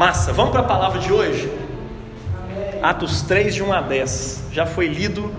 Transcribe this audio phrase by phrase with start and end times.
[0.00, 1.52] Massa, vamos para a palavra de hoje?
[2.82, 4.44] Atos 3, de 1 a 10.
[4.50, 5.30] Já foi lido.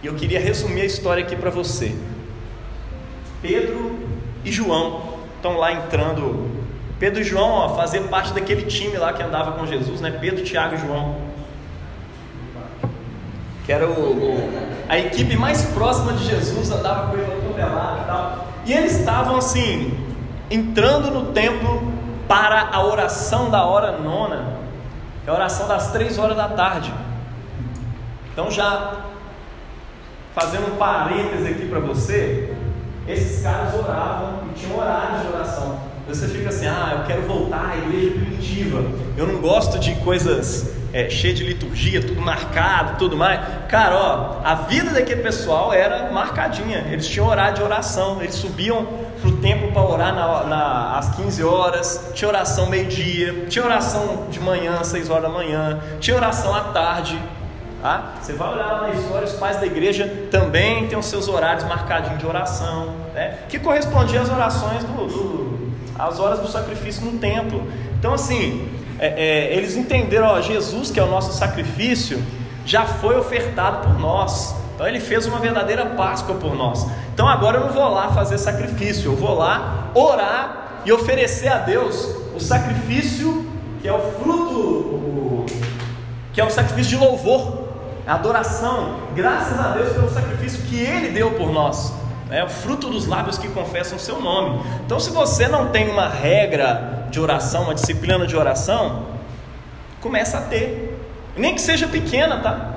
[0.00, 1.92] E eu queria resumir a história aqui para você.
[3.42, 3.98] Pedro
[4.44, 6.52] e João estão lá entrando.
[7.00, 10.16] Pedro e João ó, fazer parte daquele time lá que andava com Jesus, né?
[10.20, 11.16] Pedro, Tiago e João.
[13.66, 14.50] Que era o, o,
[14.88, 18.46] a equipe mais próxima de Jesus, andava com ele todo e tal.
[18.64, 19.98] E eles estavam assim,
[20.48, 21.98] entrando no templo
[22.30, 24.54] para a oração da hora nona,
[25.26, 26.94] é a oração das três horas da tarde.
[28.32, 29.00] Então já
[30.32, 32.54] fazendo um parêntese aqui para você,
[33.08, 35.80] esses caras oravam e tinham horários de oração.
[36.06, 38.84] Você fica assim, ah, eu quero voltar à igreja primitiva.
[39.16, 43.40] Eu não gosto de coisas é, cheias de liturgia, tudo marcado, tudo mais.
[43.68, 46.86] Cara, ó, a vida daquele pessoal era marcadinha.
[46.90, 48.22] Eles tinham horário de oração.
[48.22, 48.86] Eles subiam
[49.20, 52.10] para o templo para orar na, na, às 15 horas.
[52.14, 53.46] Tinha oração meio-dia.
[53.48, 55.80] Tinha oração de manhã, 6 horas da manhã.
[56.00, 57.20] Tinha oração à tarde.
[57.82, 58.14] Tá?
[58.20, 61.64] Você vai olhar lá na história, os pais da igreja também têm os seus horários
[61.64, 63.38] marcadinhos de oração, né?
[63.48, 67.66] que correspondiam às orações do, do, às horas do sacrifício no templo.
[67.98, 72.22] Então, assim, é, é, eles entenderam, ó, Jesus, que é o nosso sacrifício,
[72.66, 74.54] já foi ofertado por nós.
[74.80, 76.86] Então ele fez uma verdadeira Páscoa por nós.
[77.12, 81.58] Então agora eu não vou lá fazer sacrifício, eu vou lá orar e oferecer a
[81.58, 83.46] Deus o sacrifício
[83.82, 85.44] que é o fruto,
[86.32, 87.68] que é o sacrifício de louvor,
[88.06, 91.92] adoração, graças a Deus pelo sacrifício que Ele deu por nós.
[92.30, 94.64] É o fruto dos lábios que confessam o seu nome.
[94.86, 99.04] Então, se você não tem uma regra de oração, uma disciplina de oração,
[100.00, 100.98] começa a ter.
[101.36, 102.69] Nem que seja pequena, tá?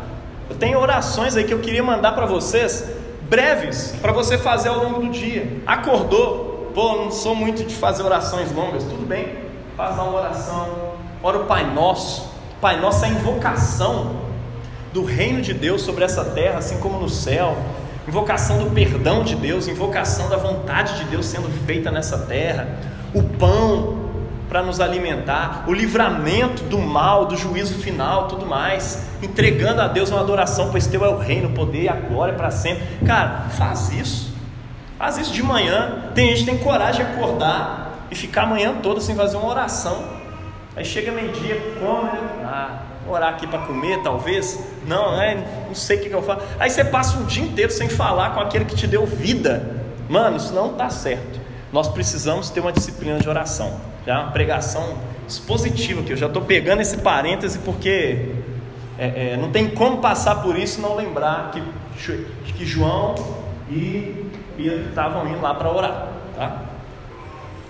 [0.50, 2.90] Eu tenho orações aí que eu queria mandar para vocês,
[3.30, 5.62] breves, para você fazer ao longo do dia.
[5.66, 9.36] Acordou, pô, não sou muito de fazer orações longas, tudo bem,
[9.78, 12.32] faz uma oração, ora o Pai Nosso.
[12.60, 14.18] Pai Nosso é invocação
[14.92, 17.58] do reino de Deus sobre essa terra, assim como no céu,
[18.08, 22.68] invocação do perdão de Deus, invocação da vontade de Deus sendo feita nessa terra,
[23.14, 24.03] o pão
[24.54, 30.12] para nos alimentar, o livramento do mal, do juízo final, tudo mais, entregando a Deus
[30.12, 32.84] uma adoração, pois teu é o reino, o poder e a glória para sempre.
[33.04, 34.32] Cara, faz isso.
[34.96, 36.12] Faz isso de manhã.
[36.14, 39.48] Tem gente que tem coragem de acordar e ficar a manhã toda sem fazer uma
[39.50, 40.04] oração.
[40.76, 42.46] Aí chega meio-dia, come, né?
[42.46, 42.78] ah,
[43.10, 44.64] orar aqui para comer, talvez.
[44.86, 45.34] Não, é,
[45.68, 46.42] não sei o que, que eu faço.
[46.60, 49.82] Aí você passa um dia inteiro sem falar com aquele que te deu vida.
[50.08, 51.42] Mano, isso não está certo.
[51.72, 53.93] Nós precisamos ter uma disciplina de oração.
[54.06, 54.98] Já uma pregação
[55.28, 58.30] expositiva, que eu já estou pegando esse parêntese porque
[58.98, 63.16] é, é, não tem como passar por isso e não lembrar que, que João
[63.70, 66.08] e Pedro estavam indo lá para orar.
[66.36, 66.62] Tá?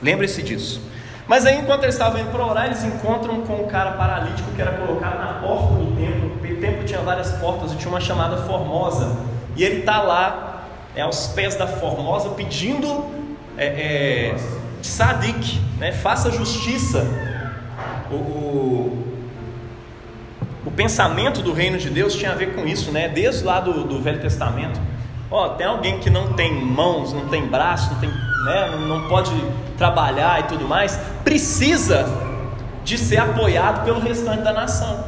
[0.01, 0.81] Lembre-se disso.
[1.25, 4.61] Mas aí, enquanto eles estavam indo para orar, eles encontram com um cara paralítico que
[4.61, 6.31] era colocado na porta do templo.
[6.35, 9.15] O templo tinha várias portas e tinha uma chamada Formosa.
[9.55, 10.65] E ele está lá,
[10.95, 13.05] é, aos pés da Formosa, pedindo
[13.57, 14.35] é, é,
[14.87, 15.91] sadik, né?
[15.91, 17.05] faça justiça.
[18.11, 19.07] O, o,
[20.65, 23.07] o, pensamento do reino de Deus tinha a ver com isso, né?
[23.07, 24.79] desde lá do, do Velho Testamento.
[25.31, 29.31] Ó, tem alguém que não tem mãos, não tem braço, não, tem, né, não pode
[29.77, 32.05] trabalhar e tudo mais, precisa
[32.83, 35.05] de ser apoiado pelo restante da nação.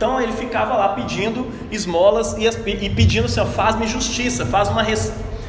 [0.00, 4.82] Então ele ficava lá pedindo esmolas e, e pedindo assim: faz-me justiça, faz uma,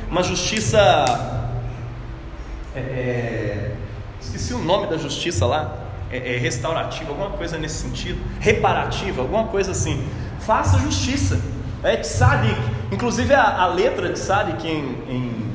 [0.09, 1.39] uma justiça.
[2.75, 3.71] É, é,
[4.19, 5.77] esqueci o nome da justiça lá,
[6.11, 10.07] é, é, restaurativa, alguma coisa nesse sentido, reparativa, alguma coisa assim.
[10.39, 11.39] Faça justiça,
[11.83, 12.59] é tzadik.
[12.91, 15.51] Inclusive a, a letra de tzadik em, em,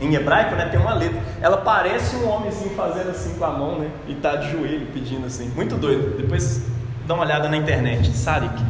[0.00, 1.20] em, hebraico, né, tem uma letra.
[1.40, 5.26] Ela parece um homenzinho fazendo assim com a mão, né, e tá de joelho pedindo
[5.26, 5.48] assim.
[5.54, 6.16] Muito doido.
[6.16, 6.62] Depois
[7.06, 8.62] dá uma olhada na internet, tzadik.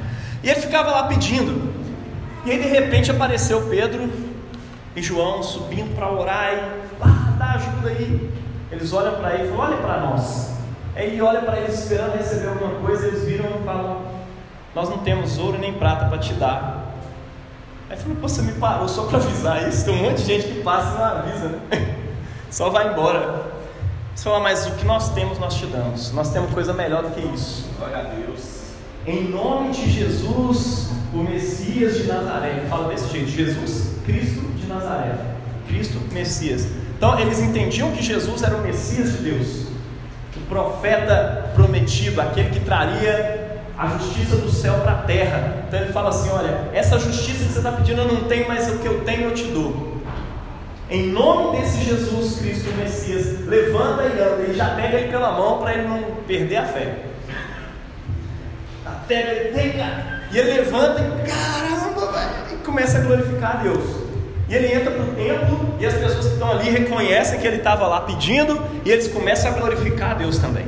[0.43, 1.72] E ele ficava lá pedindo.
[2.45, 4.09] E aí de repente apareceu Pedro
[4.95, 8.31] e João subindo para orar e ah, dá ajuda aí.
[8.71, 10.59] Eles olham para ele e falam: olha para nós.
[10.95, 14.03] Aí ele olha para eles esperando receber alguma coisa, eles viram e falam:
[14.74, 16.95] Nós não temos ouro nem prata para te dar.
[17.89, 19.84] Aí falou: Você me parou só para avisar isso?
[19.84, 21.95] Tem um monte de gente que passa e não avisa, né?
[22.51, 23.53] Só vai embora.
[24.15, 26.12] Você fala: Mas o que nós temos, nós te damos.
[26.12, 27.68] Nós temos coisa melhor do que isso.
[27.78, 28.59] Glória a Deus.
[29.07, 32.66] Em nome de Jesus, o Messias de Nazaré.
[32.68, 35.15] Fala desse jeito: Jesus, Cristo de Nazaré.
[35.68, 36.66] Cristo, Messias.
[36.98, 39.66] Então eles entendiam que Jesus era o Messias de Deus,
[40.36, 45.62] o profeta prometido, aquele que traria a justiça do céu para a terra.
[45.68, 48.68] Então ele fala assim: olha, essa justiça que você está pedindo eu não tenho, mas
[48.68, 49.97] o que eu tenho eu te dou.
[50.91, 55.33] Em nome desse Jesus Cristo, o Messias, levanta e anda, e já pega ele pela
[55.33, 56.97] mão para ele não perder a fé.
[59.06, 60.21] Pega ele, cá.
[60.33, 64.08] E ele levanta e caramba, velho, e começa a glorificar a Deus.
[64.48, 67.56] E ele entra para o templo e as pessoas que estão ali reconhecem que ele
[67.56, 70.66] estava lá pedindo e eles começam a glorificar a Deus também.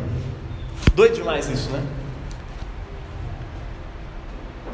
[0.95, 1.83] Doido demais isso, né?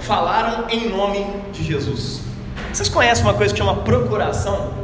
[0.01, 2.23] Falaram em nome de Jesus.
[2.73, 4.75] Vocês conhecem uma coisa que chama procuração?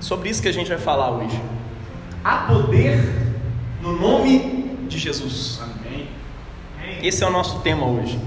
[0.00, 1.40] Sobre isso que a gente vai falar hoje.
[2.24, 2.98] Há poder
[3.80, 5.60] no nome de Jesus.
[5.62, 6.08] Amém.
[7.02, 8.18] Esse é o nosso tema hoje.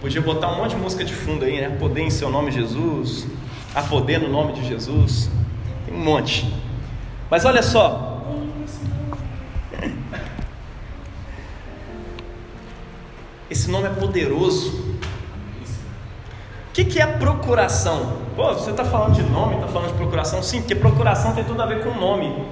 [0.00, 1.76] Podia botar um monte de música de fundo aí, né?
[1.78, 3.26] Poder em seu nome, Jesus.
[3.74, 5.30] Há poder no nome de Jesus.
[5.84, 6.50] Tem um monte.
[7.28, 8.22] Mas olha só.
[13.50, 14.70] Esse nome é poderoso.
[14.70, 18.20] O que, que é procuração?
[18.34, 20.42] Pô, você está falando de nome, está falando de procuração?
[20.42, 22.42] Sim, porque procuração tem tudo a ver com nome.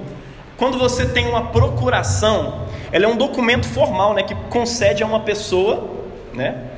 [0.58, 5.20] Quando você tem uma procuração, ela é um documento formal, né, que concede a uma
[5.20, 5.88] pessoa,
[6.34, 6.72] né,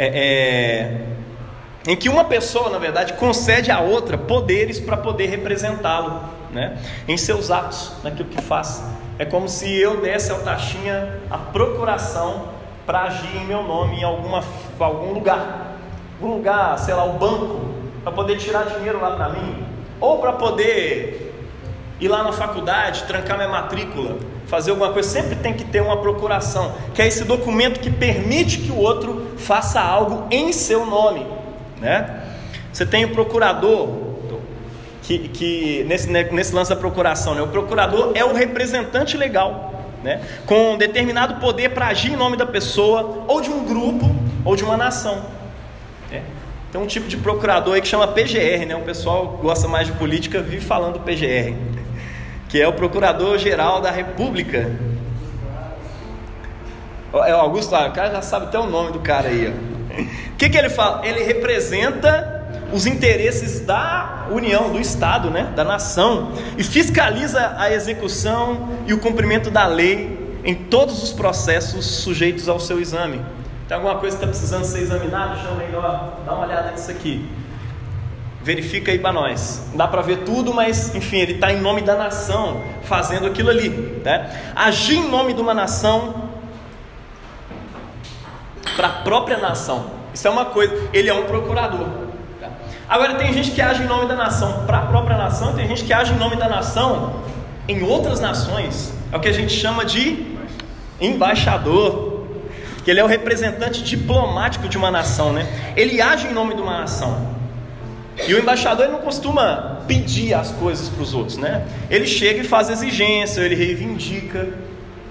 [0.00, 6.22] é, é, em que uma pessoa, na verdade, concede a outra poderes para poder representá-lo
[6.52, 6.78] né,
[7.08, 8.80] em seus atos, naquilo que faz.
[9.18, 12.50] É como se eu desse ao Taxinha a procuração
[12.86, 14.44] para agir em meu nome em alguma,
[14.78, 15.74] algum lugar.
[16.20, 17.68] Algum lugar, sei lá, o banco,
[18.04, 19.64] para poder tirar dinheiro lá para mim.
[20.00, 21.34] Ou para poder
[22.00, 24.16] ir lá na faculdade, trancar minha matrícula,
[24.48, 28.58] fazer alguma coisa, sempre tem que ter uma procuração, que é esse documento que permite
[28.58, 31.24] que o outro faça algo em seu nome,
[31.80, 32.24] né?
[32.72, 33.88] Você tem o procurador,
[35.02, 37.42] que, que nesse, né, nesse lance da procuração, né?
[37.42, 39.72] o procurador é o representante legal,
[40.02, 40.20] né?
[40.46, 44.64] com determinado poder para agir em nome da pessoa, ou de um grupo, ou de
[44.64, 45.24] uma nação.
[46.10, 46.22] Né?
[46.70, 48.76] Tem um tipo de procurador aí que chama PGR, né?
[48.76, 51.77] o pessoal gosta mais de política, vive falando PGR
[52.48, 54.74] que é o Procurador-Geral da República.
[57.12, 59.48] É o Augusto, o cara já sabe até o nome do cara aí.
[60.32, 61.06] O que, que ele fala?
[61.06, 62.36] Ele representa
[62.72, 65.52] os interesses da União, do Estado, né?
[65.54, 71.84] da nação, e fiscaliza a execução e o cumprimento da lei em todos os processos
[71.84, 73.20] sujeitos ao seu exame.
[73.66, 75.36] Tem alguma coisa que está precisando ser examinada?
[75.36, 77.28] Chama aí, ó, dá uma olhada nisso aqui
[78.42, 79.66] verifica aí para nós.
[79.70, 83.50] Não dá para ver tudo, mas enfim, ele está em nome da nação, fazendo aquilo
[83.50, 83.68] ali.
[84.04, 84.52] Né?
[84.54, 86.28] Agir em nome de uma nação
[88.76, 89.90] para a própria nação.
[90.14, 90.88] Isso é uma coisa.
[90.92, 91.86] Ele é um procurador.
[92.40, 92.48] Tá?
[92.88, 95.84] Agora tem gente que age em nome da nação para a própria nação, tem gente
[95.84, 97.22] que age em nome da nação
[97.68, 98.92] em outras nações.
[99.12, 100.36] É o que a gente chama de
[101.00, 102.16] embaixador.
[102.84, 105.46] Que ele é o representante diplomático de uma nação, né?
[105.76, 107.37] Ele age em nome de uma nação.
[108.26, 111.66] E o embaixador não costuma pedir as coisas para os outros, né?
[111.88, 114.48] Ele chega e faz exigência, ele reivindica.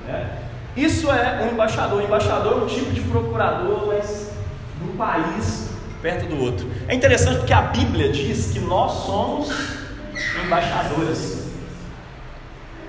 [0.06, 0.30] Né?
[0.76, 2.02] Isso é um embaixador.
[2.02, 4.32] O embaixador é um tipo de procurador, mas
[4.80, 5.68] do país
[6.02, 6.70] perto do outro.
[6.88, 9.50] É interessante porque a Bíblia diz que nós somos
[10.46, 11.48] embaixadores.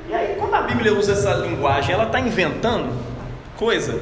[0.08, 2.92] E aí, quando a Bíblia usa essa linguagem, ela está inventando
[3.56, 3.98] coisa?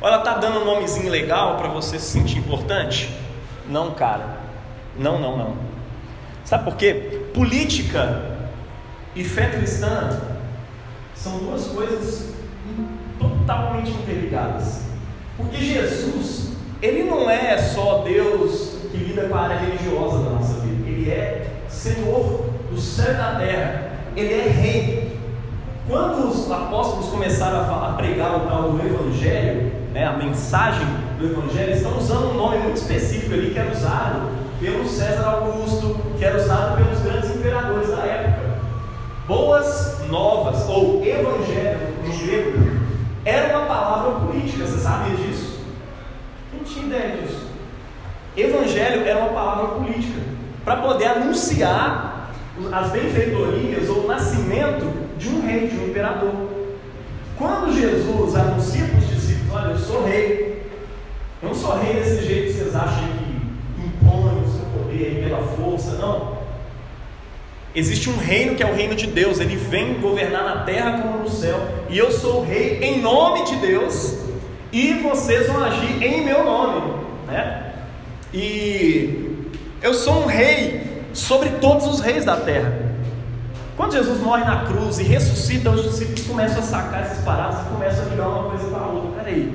[0.00, 3.10] Ou ela está dando um nomezinho legal para você se sentir importante?
[3.68, 4.38] Não, cara.
[5.00, 5.54] Não, não, não.
[6.44, 7.22] Sabe por quê?
[7.32, 8.22] Política
[9.16, 10.20] e fé cristã
[11.14, 12.34] são duas coisas
[13.18, 14.82] totalmente interligadas.
[15.38, 16.52] Porque Jesus,
[16.82, 21.10] ele não é só Deus que lida com a área religiosa da nossa vida, ele
[21.10, 25.18] é Senhor do céu e da terra, ele é Rei.
[25.88, 30.86] Quando os apóstolos começaram a, falar, a pregar o tal do Evangelho, né, a mensagem
[31.18, 35.98] do Evangelho, estão usando um nome muito específico ali que era usado pelo César Augusto,
[36.18, 38.60] que era usado pelos grandes imperadores da época.
[39.26, 42.58] Boas novas, ou evangelho no grego,
[43.24, 45.60] era uma palavra política, você sabia disso?
[46.52, 47.46] Não tinha ideia disso.
[48.36, 50.20] Evangelho era uma palavra política,
[50.62, 52.30] para poder anunciar
[52.70, 56.50] as benfeitorias ou o nascimento de um rei, de um imperador.
[57.38, 60.66] Quando Jesus anuncia para os discípulos: Olha, eu sou rei,
[61.42, 63.19] eu não sou rei desse jeito que vocês acham
[65.00, 66.38] poder pela força, não.
[67.74, 71.18] Existe um reino que é o reino de Deus, ele vem governar na terra como
[71.18, 74.18] no céu, e eu sou o rei em nome de Deus,
[74.72, 76.92] e vocês vão agir em meu nome,
[77.28, 77.72] né?
[78.34, 79.48] E
[79.80, 82.90] eu sou um rei sobre todos os reis da terra.
[83.76, 87.70] Quando Jesus morre na cruz e ressuscita, os discípulos começam a sacar essas paradas e
[87.70, 89.22] começam a ligar uma coisa para a outra.
[89.22, 89.52] Peraí,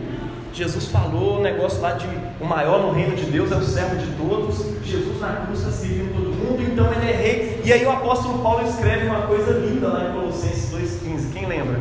[0.55, 2.07] Jesus falou o negócio lá de
[2.39, 4.65] o maior no reino de Deus é o servo de todos.
[4.85, 7.61] Jesus na cruz está servindo todo mundo, então ele é rei.
[7.65, 11.33] E aí o apóstolo Paulo escreve uma coisa linda lá em Colossenses 2,15.
[11.33, 11.77] Quem lembra?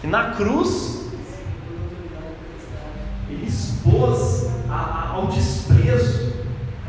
[0.00, 1.12] Que na cruz
[3.30, 6.32] ele expôs a, a, ao desprezo,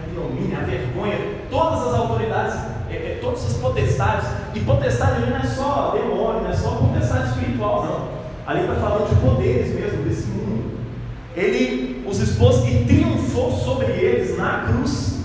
[0.01, 1.17] a ignomínia, a vergonha,
[1.51, 2.55] todas as autoridades,
[2.89, 4.27] é, é, todas as potestades.
[4.55, 8.15] E potestade ali não é só demônio, não é só potestade espiritual, não.
[8.47, 10.44] Ali está falando de poderes mesmo desse mundo.
[11.35, 15.19] Ele os expôs e triunfou sobre eles na cruz.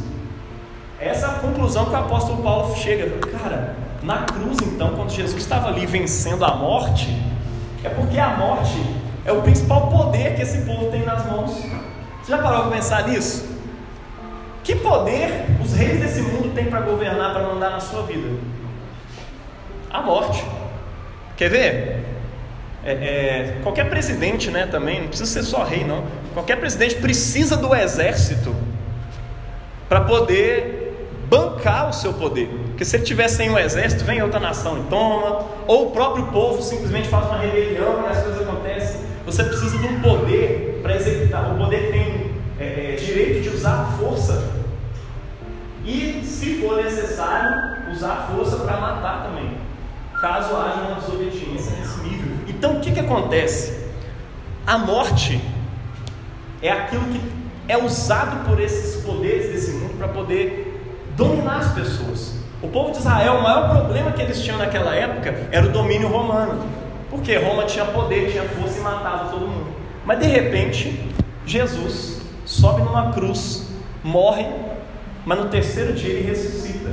[0.99, 3.09] Essa é a conclusão que o apóstolo Paulo chega.
[3.39, 7.09] Cara, na cruz então, quando Jesus estava ali vencendo a morte,
[7.85, 8.79] é porque a morte
[9.25, 11.53] é o principal poder que esse povo tem nas mãos.
[12.23, 13.49] Você já parou para pensar nisso?
[14.63, 18.29] Que poder os reis desse mundo têm para governar, para mandar na sua vida?
[19.91, 20.45] A morte.
[21.37, 22.10] Quer ver?
[22.85, 26.05] É, é, qualquer presidente, né, também, não precisa ser só rei, não.
[26.33, 28.55] Qualquer presidente precisa do exército
[29.89, 30.81] para poder
[31.29, 32.49] bancar o seu poder.
[32.69, 36.27] Porque se ele tiver sem o exército, vem outra nação e toma, ou o próprio
[36.27, 39.01] povo simplesmente faz uma rebelião e as coisas acontecem.
[39.27, 41.53] Você precisa de um poder para executar.
[41.53, 44.51] O poder tem é, é, direito de usar a força.
[45.85, 49.53] E, se for necessário, usar a força para matar também.
[50.21, 52.40] Caso haja uma desobediência nesse nível.
[52.61, 53.75] Então o que, que acontece?
[54.67, 55.41] A morte
[56.61, 57.19] é aquilo que
[57.67, 60.79] é usado por esses poderes desse mundo para poder
[61.17, 62.35] dominar as pessoas.
[62.61, 66.09] O povo de Israel, o maior problema que eles tinham naquela época era o domínio
[66.09, 66.67] romano.
[67.09, 69.69] Porque Roma tinha poder, tinha força e matava todo mundo.
[70.05, 71.11] Mas de repente,
[71.47, 73.71] Jesus sobe numa cruz,
[74.05, 74.45] morre,
[75.25, 76.91] mas no terceiro dia ele ressuscita.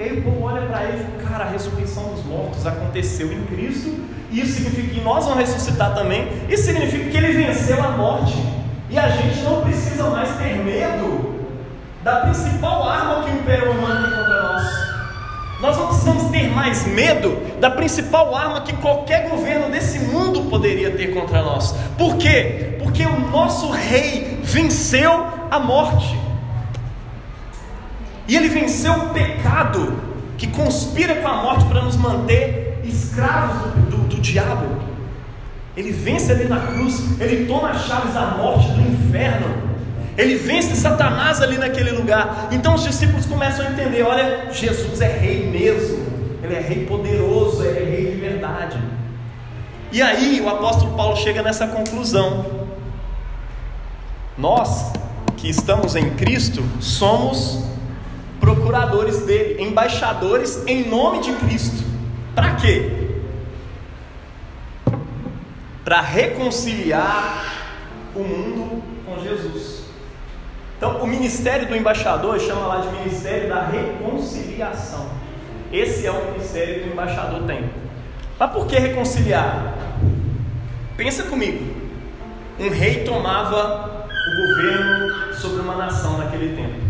[0.00, 3.32] E aí o povo olha para ele e fala: Cara, a ressurreição dos mortos aconteceu
[3.32, 6.28] em Cristo isso significa que nós vamos ressuscitar também.
[6.48, 8.34] Isso significa que ele venceu a morte.
[8.90, 11.46] E a gente não precisa mais ter medo
[12.02, 14.88] da principal arma que o Império Romano tem contra nós.
[15.60, 20.90] Nós não precisamos ter mais medo da principal arma que qualquer governo desse mundo poderia
[20.90, 21.74] ter contra nós.
[21.96, 22.76] Por quê?
[22.82, 26.18] Porque o nosso rei venceu a morte.
[28.28, 30.00] E ele venceu o pecado
[30.36, 34.66] que conspira com a morte para nos manter escravos do, do diabo.
[35.76, 39.68] Ele vence ali na cruz, ele toma as chaves da morte, do inferno.
[40.16, 42.48] Ele vence Satanás ali naquele lugar.
[42.50, 46.04] Então os discípulos começam a entender: olha, Jesus é rei mesmo.
[46.42, 48.78] Ele é rei poderoso, ele é rei de verdade.
[49.92, 52.44] E aí o apóstolo Paulo chega nessa conclusão.
[54.36, 54.92] Nós
[55.36, 57.64] que estamos em Cristo somos
[58.40, 61.87] procuradores dele, embaixadores em nome de Cristo.
[62.38, 62.88] Para quê?
[65.84, 67.44] para reconciliar
[68.14, 69.84] o mundo com Jesus.
[70.76, 75.10] Então, o ministério do embaixador chama lá de ministério da reconciliação.
[75.72, 77.70] Esse é o ministério que o embaixador tem.
[78.38, 79.74] Mas por que reconciliar?
[80.96, 81.74] Pensa comigo.
[82.60, 86.80] Um rei tomava o governo sobre uma nação naquele tempo.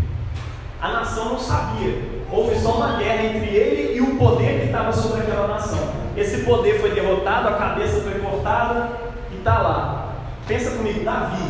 [0.81, 2.18] A nação não sabia.
[2.31, 5.79] Houve só uma guerra entre ele e o poder que estava sobre aquela nação.
[6.15, 8.89] Esse poder foi derrotado, a cabeça foi cortada
[9.31, 10.13] e está lá.
[10.47, 11.43] Pensa comigo, Davi,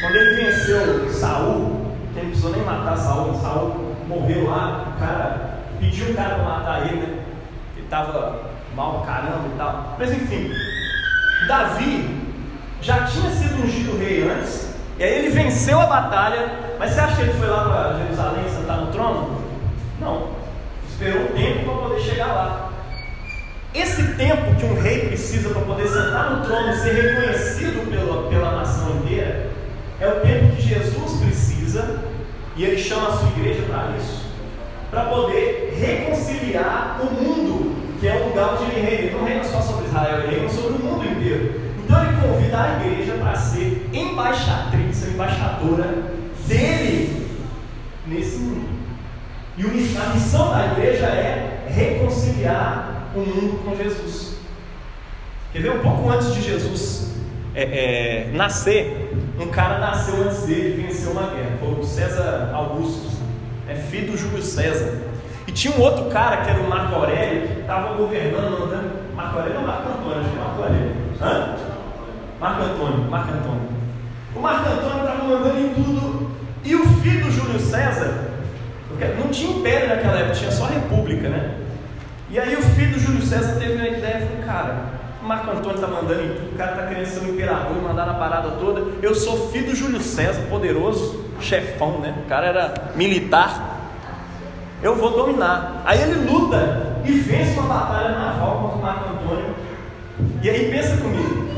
[0.00, 5.00] quando ele venceu Saul, que ele não precisou nem matar Saul, Saul morreu lá, o
[5.00, 7.24] cara pediu o cara para matar ele, né?
[7.76, 8.42] Ele estava
[8.76, 9.96] mal caramba e tal.
[9.98, 10.50] Mas enfim,
[11.48, 12.20] Davi
[12.80, 17.16] já tinha sido ungido rei antes, e aí ele venceu a batalha, mas você acha
[17.16, 19.41] que ele foi lá para Jerusalém sentar no trono?
[20.02, 20.30] Não.
[20.88, 22.72] Esperou um tempo para poder chegar lá.
[23.74, 28.28] Esse tempo que um rei precisa para poder sentar no trono e ser reconhecido pela,
[28.28, 29.50] pela nação inteira,
[29.98, 32.00] é o tempo que Jesus precisa,
[32.54, 34.26] e ele chama a sua igreja para isso,
[34.90, 39.02] para poder reconciliar o mundo, que é o lugar onde ele reina.
[39.02, 41.62] Ele não reina só sobre Israel, ele reina sobre o mundo inteiro.
[41.82, 46.04] Então ele convida a igreja para ser embaixatriz, embaixadora
[46.46, 47.26] dele
[48.06, 48.81] nesse mundo.
[49.56, 54.36] E a missão da igreja é reconciliar o mundo com Jesus.
[55.52, 55.72] Quer ver?
[55.72, 57.12] Um pouco antes de Jesus
[57.54, 61.56] é, é, nascer, um cara nasceu antes dele venceu uma guerra.
[61.60, 63.10] Foi o César Augusto,
[63.68, 64.98] é filho do Júlio César.
[65.46, 69.02] E tinha um outro cara que era o Marco Aurélio, que estava governando, mandando.
[69.14, 70.28] Marco Aurélio ou Marco Antônio?
[70.32, 70.92] É Marco Aurélio.
[71.20, 71.56] Hã?
[72.40, 73.68] Marco Antônio, Marco Antônio.
[74.34, 76.30] O Marco Antônio estava mandando em tudo.
[76.64, 78.31] E o filho do Júlio César,
[79.18, 81.54] não tinha império naquela época, tinha só república, né?
[82.30, 84.76] E aí o filho do Júlio César teve uma ideia e falou, cara,
[85.22, 88.14] Marco Antônio está mandando em tudo, o cara está querendo ser um imperador mandar na
[88.14, 88.82] parada toda.
[89.02, 92.14] Eu sou filho do Júlio César, poderoso, chefão, né?
[92.24, 93.80] O cara era militar.
[94.82, 95.82] Eu vou dominar.
[95.84, 99.54] Aí ele luta e vence uma batalha naval contra Marco Antônio.
[100.42, 101.48] E aí pensa comigo,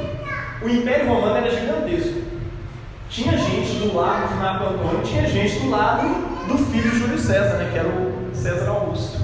[0.63, 2.23] o Império Romano era gigantesco.
[3.09, 7.57] Tinha gente do lado de Marco Antônio, tinha gente do lado do filho Júlio César,
[7.57, 9.19] né, que era o César Augusto.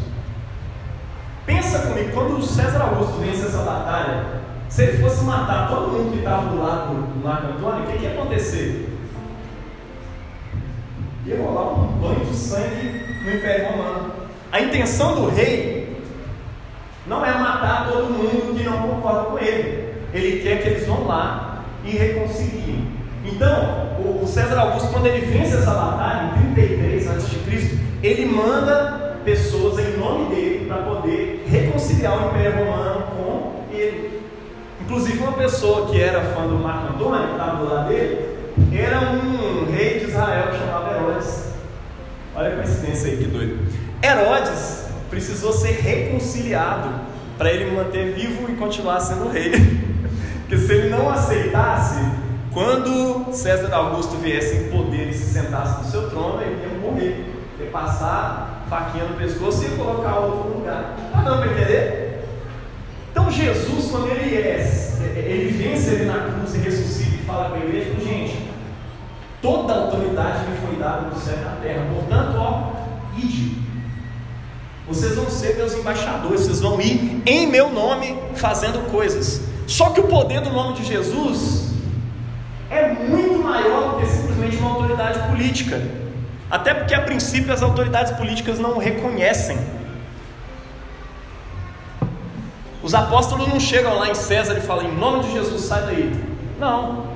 [1.46, 6.12] Pensa comigo, quando o César Augusto vence essa batalha, se ele fosse matar todo mundo
[6.12, 8.88] que estava do lado do Marco Antônio, o que, que ia acontecer?
[11.26, 14.12] Ia rolar um banho de sangue no Império Romano.
[14.52, 16.00] A intenção do rei
[17.06, 19.92] não é matar todo mundo que não concorda com ele.
[20.14, 22.88] Ele quer que eles vão lá e reconciliem.
[23.24, 29.78] Então, o César Augusto, quando ele vence essa batalha, em 33 a.C., ele manda pessoas
[29.78, 34.20] em nome dele para poder reconciliar o Império Romano com ele.
[34.80, 38.30] Inclusive, uma pessoa que era fã do Marco Antônio, que estava do lado dele,
[38.72, 41.44] era um rei de Israel chamado Herodes.
[42.34, 43.58] Olha a coincidência aí, que doido.
[44.02, 46.88] Herodes precisou ser reconciliado
[47.36, 49.52] para ele manter vivo e continuar sendo rei.
[50.48, 52.00] Porque se ele não aceitasse,
[52.52, 57.24] quando César Augusto viesse em poder e se sentasse no seu trono, ele ia morrer,
[57.60, 60.96] ia passar faquinha no pescoço e ia colocar outro no lugar.
[61.06, 62.24] Está dando para entender?
[63.10, 64.58] Então Jesus, quando ele é,
[65.16, 68.50] ele vence ali na cruz e ressuscita e fala com a igreja, gente,
[69.40, 72.72] toda a autoridade me foi dada no céu e na terra, portanto, ó,
[73.16, 73.60] ide.
[74.88, 79.40] Vocês vão ser meus embaixadores, vocês vão ir em meu nome fazendo coisas.
[79.68, 81.69] Só que o poder do nome de Jesus
[82.92, 85.80] muito maior do que simplesmente uma autoridade política.
[86.50, 89.58] Até porque, a princípio, as autoridades políticas não o reconhecem.
[92.82, 96.24] Os apóstolos não chegam lá em César e falam, em nome de Jesus, sai daí.
[96.58, 97.06] Não.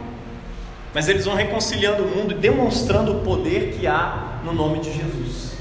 [0.94, 4.92] Mas eles vão reconciliando o mundo e demonstrando o poder que há no nome de
[4.92, 5.54] Jesus.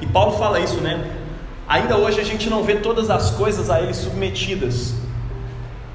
[0.00, 1.04] E Paulo fala isso, né?
[1.66, 4.94] Ainda hoje a gente não vê todas as coisas a ele submetidas.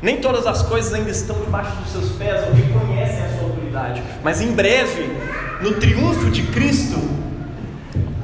[0.03, 4.03] Nem todas as coisas ainda estão debaixo dos seus pés ou reconhecem a sua autoridade.
[4.21, 5.09] Mas em breve,
[5.61, 6.99] no triunfo de Cristo,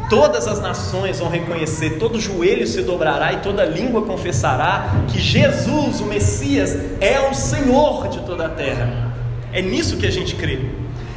[0.10, 6.02] todas as nações vão reconhecer, todo joelho se dobrará e toda língua confessará que Jesus,
[6.02, 9.13] o Messias, é o Senhor de toda a terra.
[9.54, 10.60] É nisso que a gente crê.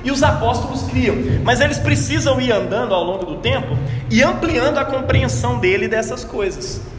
[0.04, 3.76] E os apóstolos criam, mas eles precisam ir andando ao longo do tempo
[4.08, 6.91] e ampliando a compreensão dele dessas coisas.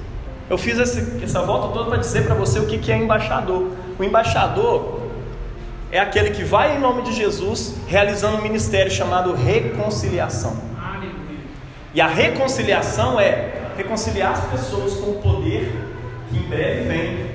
[0.49, 3.71] Eu fiz essa, essa volta toda para dizer para você o que, que é embaixador.
[3.97, 5.01] O embaixador
[5.91, 10.57] é aquele que vai em nome de Jesus realizando um ministério chamado reconciliação.
[11.93, 15.71] E a reconciliação é reconciliar as pessoas com o poder
[16.29, 17.31] que em breve vem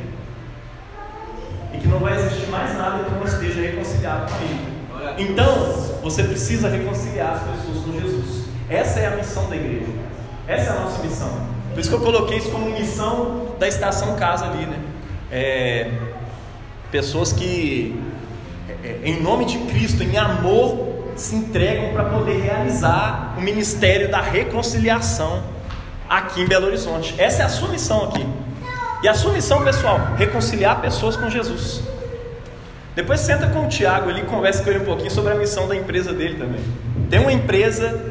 [1.72, 4.78] e que não vai existir mais nada que não esteja reconciliado com ele.
[5.18, 8.46] Então, você precisa reconciliar as pessoas com Jesus.
[8.68, 9.92] Essa é a missão da igreja.
[10.46, 11.57] Essa é a nossa missão.
[11.78, 14.80] Por isso que eu coloquei isso como missão da estação casa ali, né?
[15.30, 15.88] É,
[16.90, 17.96] pessoas que,
[18.82, 24.10] é, é, em nome de Cristo, em amor, se entregam para poder realizar o ministério
[24.10, 25.40] da reconciliação
[26.10, 27.14] aqui em Belo Horizonte.
[27.16, 28.26] Essa é a sua missão aqui.
[29.00, 31.80] E a sua missão, pessoal, reconciliar pessoas com Jesus.
[32.96, 35.76] Depois senta com o Tiago ali conversa com ele um pouquinho sobre a missão da
[35.76, 36.60] empresa dele também.
[37.08, 38.02] Tem uma empresa,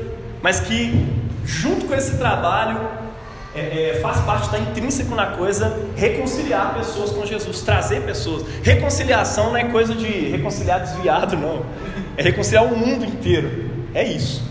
[0.41, 1.05] mas que
[1.43, 3.06] junto com esse trabalho
[3.55, 8.45] é, é, faz parte, está intrínseco na coisa, reconciliar pessoas com Jesus, trazer pessoas.
[8.61, 11.65] Reconciliação não é coisa de reconciliar desviado, não.
[12.15, 13.69] É reconciliar o mundo inteiro.
[13.93, 14.43] É isso.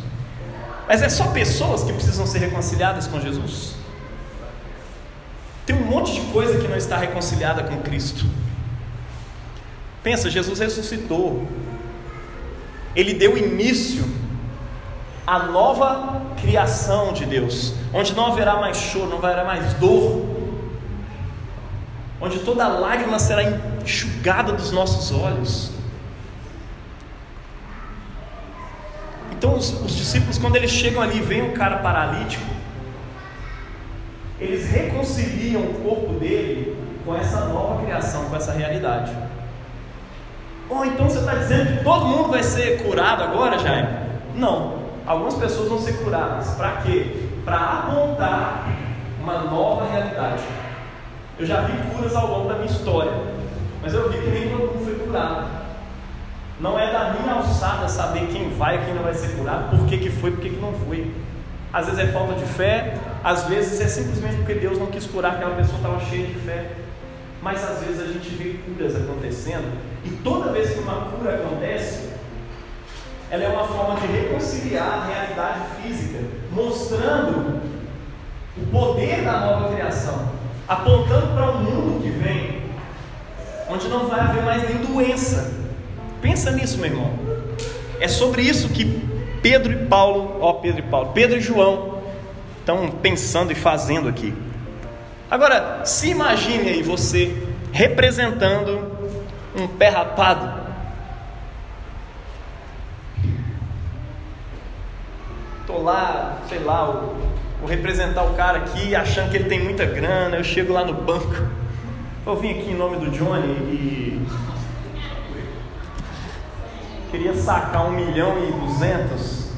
[0.88, 3.74] Mas é só pessoas que precisam ser reconciliadas com Jesus?
[5.64, 8.24] Tem um monte de coisa que não está reconciliada com Cristo.
[10.02, 11.46] Pensa, Jesus ressuscitou.
[12.94, 14.04] Ele deu início
[15.26, 20.24] a nova criação de Deus, onde não haverá mais choro, não haverá mais dor,
[22.20, 23.42] onde toda lágrima será
[23.82, 25.72] enxugada dos nossos olhos.
[29.32, 32.46] Então, os, os discípulos, quando eles chegam ali veem um cara paralítico,
[34.40, 39.12] eles reconciliam o corpo dele com essa nova criação, com essa realidade.
[40.68, 43.88] Oh, então você está dizendo que todo mundo vai ser curado agora, Jaime?
[44.34, 46.50] Não algumas pessoas vão ser curadas.
[46.54, 47.28] Para quê?
[47.44, 48.68] Para apontar
[49.20, 50.42] uma nova realidade.
[51.38, 53.12] Eu já vi curas ao longo da minha história,
[53.82, 55.46] mas eu vi que nem todo mundo foi curado.
[56.58, 59.86] Não é da minha alçada saber quem vai e quem não vai ser curado, por
[59.86, 61.12] que, que foi, por que, que não foi.
[61.70, 65.32] Às vezes é falta de fé, às vezes é simplesmente porque Deus não quis curar
[65.32, 66.70] aquela pessoa estava cheia de fé.
[67.42, 72.08] mas às vezes a gente vê curas acontecendo, e toda vez que uma cura acontece,
[73.30, 76.20] ela é uma forma de reconciliar a realidade física,
[76.52, 77.60] mostrando
[78.56, 80.30] o poder da nova criação,
[80.68, 82.62] apontando para um mundo que vem,
[83.68, 85.52] onde não vai haver mais nem doença.
[86.22, 87.10] Pensa nisso, meu irmão.
[88.00, 88.84] É sobre isso que
[89.42, 91.98] Pedro e Paulo, ó Pedro e Paulo, Pedro e João
[92.60, 94.34] estão pensando e fazendo aqui.
[95.30, 97.34] Agora, se imagine aí você
[97.72, 98.96] representando
[99.56, 100.65] um pé rapado.
[105.86, 106.84] Lá, sei lá,
[107.60, 110.36] vou representar o cara aqui achando que ele tem muita grana.
[110.36, 111.46] Eu chego lá no banco,
[112.26, 114.26] eu vim aqui em nome do Johnny e
[117.10, 119.52] queria sacar um milhão e duzentos,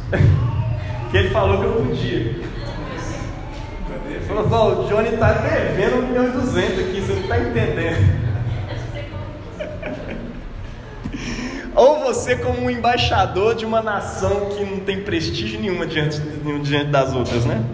[1.10, 2.48] que ele falou que eu podia.
[4.10, 8.27] Ele falou, o Johnny está devendo um milhão e duzentos aqui, você não está entendendo.
[11.78, 16.90] Ou você como um embaixador de uma nação que não tem prestígio nenhuma diante, diante
[16.90, 17.64] das outras, né?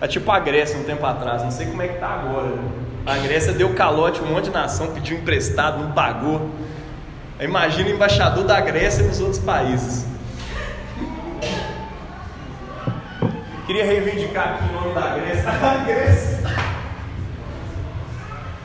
[0.00, 2.52] É tipo a Grécia um tempo atrás, não sei como é que tá agora.
[3.06, 6.50] A Grécia deu calote, um monte de nação pediu emprestado, não pagou.
[7.38, 10.04] Imagina o embaixador da Grécia nos outros países.
[13.68, 15.46] Queria reivindicar aqui o nome da Grécia.
[15.62, 16.38] A Grécia.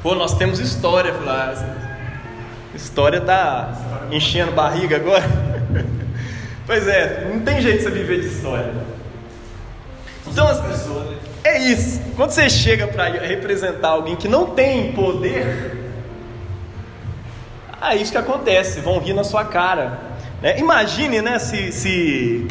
[0.01, 1.82] Pô, nós temos história, Flávio.
[2.75, 5.23] História tá enchendo barriga agora?
[6.65, 8.73] pois é, não tem jeito de você viver de história.
[10.27, 10.47] Então,
[11.43, 12.01] é isso.
[12.15, 15.77] Quando você chega para representar alguém que não tem poder,
[17.81, 18.79] é isso que acontece.
[18.79, 19.99] Vão rir na sua cara.
[20.41, 20.57] Né?
[20.59, 22.47] Imagine, né, se, se,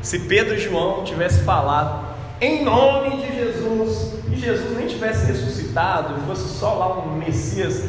[0.00, 2.08] se Pedro e João tivessem falado
[2.40, 7.84] em nome de Jesus e Jesus nem tivesse ressuscitado, fosse só lá um Messias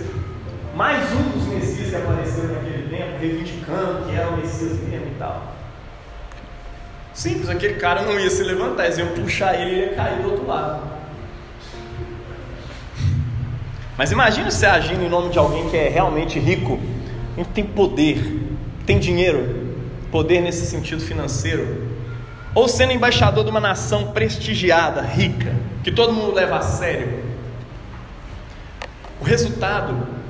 [0.76, 5.16] mais um dos Messias que apareceram naquele tempo, reivindicando que era o Messias mesmo e
[5.20, 5.56] tal.
[7.14, 10.22] Simples, aquele cara não ia se levantar, eles iam puxar ele e ele ia cair
[10.22, 10.82] do outro lado.
[13.98, 16.80] Mas imagina você agindo em nome de alguém que é realmente rico,
[17.36, 18.42] que tem poder,
[18.86, 19.76] tem dinheiro,
[20.10, 21.92] poder nesse sentido financeiro,
[22.56, 25.54] ou sendo embaixador de uma nação prestigiada, rica,
[25.84, 27.24] que todo mundo leva a sério.
[29.20, 30.21] O resultado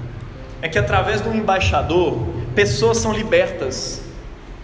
[0.62, 2.18] é que através do embaixador,
[2.54, 4.02] pessoas são libertas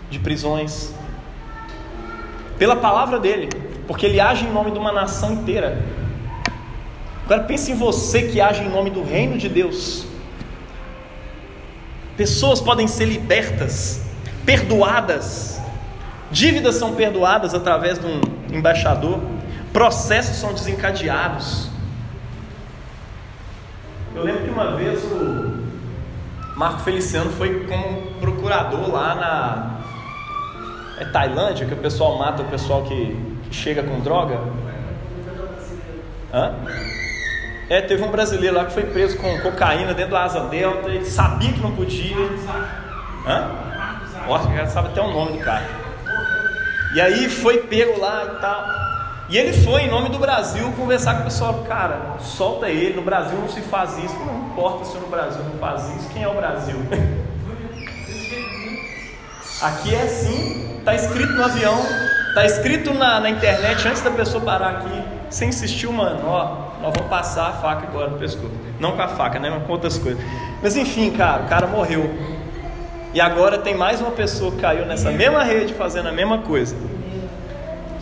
[0.10, 0.94] de prisões
[2.58, 3.50] pela palavra dele,
[3.88, 5.82] porque ele age em nome de uma nação inteira.
[7.26, 10.06] Agora pense em você que age em nome do reino de Deus.
[12.16, 14.02] Pessoas podem ser libertas,
[14.46, 15.60] perdoadas,
[16.32, 19.20] dívidas são perdoadas através de um embaixador,
[19.72, 21.70] processos são desencadeados.
[24.16, 25.37] Eu lembro que uma vez o
[26.58, 29.78] Marco Feliciano foi como procurador lá na
[31.00, 33.16] é Tailândia, que o pessoal mata o pessoal que,
[33.48, 34.40] que chega com droga.
[36.34, 36.56] Hã?
[37.70, 41.06] É, teve um brasileiro lá que foi preso com cocaína dentro da asa delta, ele
[41.06, 42.16] sabia que não podia.
[43.28, 43.52] Hã?
[44.28, 45.68] Nossa, já sabe até o nome do cara.
[46.96, 48.87] E aí foi pego lá e tal.
[49.30, 51.66] E ele foi, em nome do Brasil, conversar com o pessoal.
[51.68, 54.16] Cara, solta ele, no Brasil não se faz isso.
[54.20, 56.78] Não importa se no Brasil não faz isso, quem é o Brasil?
[59.62, 61.80] Aqui é assim, está escrito no avião,
[62.30, 65.04] está escrito na, na, internet antes da pessoa parar aqui.
[65.30, 68.52] Você insistiu, mano, ó, nós vamos passar a faca agora no pescoço.
[68.80, 69.50] Não com a faca, né?
[69.50, 70.24] Mas com outras coisas.
[70.62, 72.08] Mas enfim, cara, o cara morreu.
[73.14, 76.76] E agora tem mais uma pessoa que caiu nessa mesma rede fazendo a mesma coisa.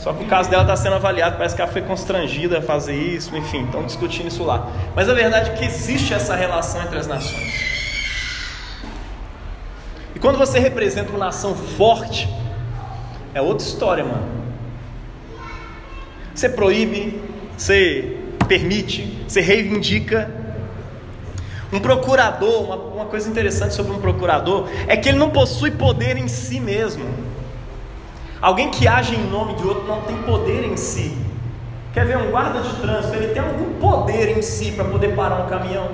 [0.05, 2.95] Só que o caso dela está sendo avaliado, parece que ela foi constrangida a fazer
[2.95, 4.71] isso, enfim, estão discutindo isso lá.
[4.95, 7.51] Mas a verdade é que existe essa relação entre as nações.
[10.13, 12.29] E quando você representa uma nação forte,
[13.33, 14.27] é outra história, mano.
[16.35, 17.19] Você proíbe,
[17.57, 18.15] você
[18.47, 20.29] permite, você reivindica.
[21.73, 26.15] Um procurador, uma, uma coisa interessante sobre um procurador é que ele não possui poder
[26.15, 27.34] em si mesmo.
[28.41, 31.17] Alguém que age em nome de outro não tem poder em si.
[31.93, 33.15] Quer ver um guarda de trânsito?
[33.15, 35.89] Ele tem algum poder em si para poder parar um caminhão.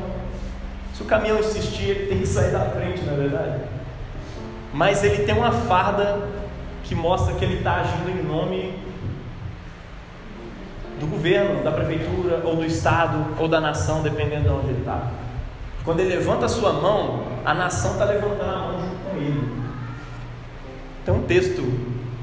[0.94, 3.62] Se o caminhão insistir, ele tem que sair da frente, na é verdade.
[4.74, 6.20] Mas ele tem uma farda
[6.84, 8.74] que mostra que ele está agindo em nome
[11.00, 15.08] do governo, da prefeitura, ou do estado, ou da nação, dependendo de onde ele está.
[15.84, 19.62] Quando ele levanta a sua mão, a nação está levantando a mão junto com ele.
[21.04, 21.62] Tem um texto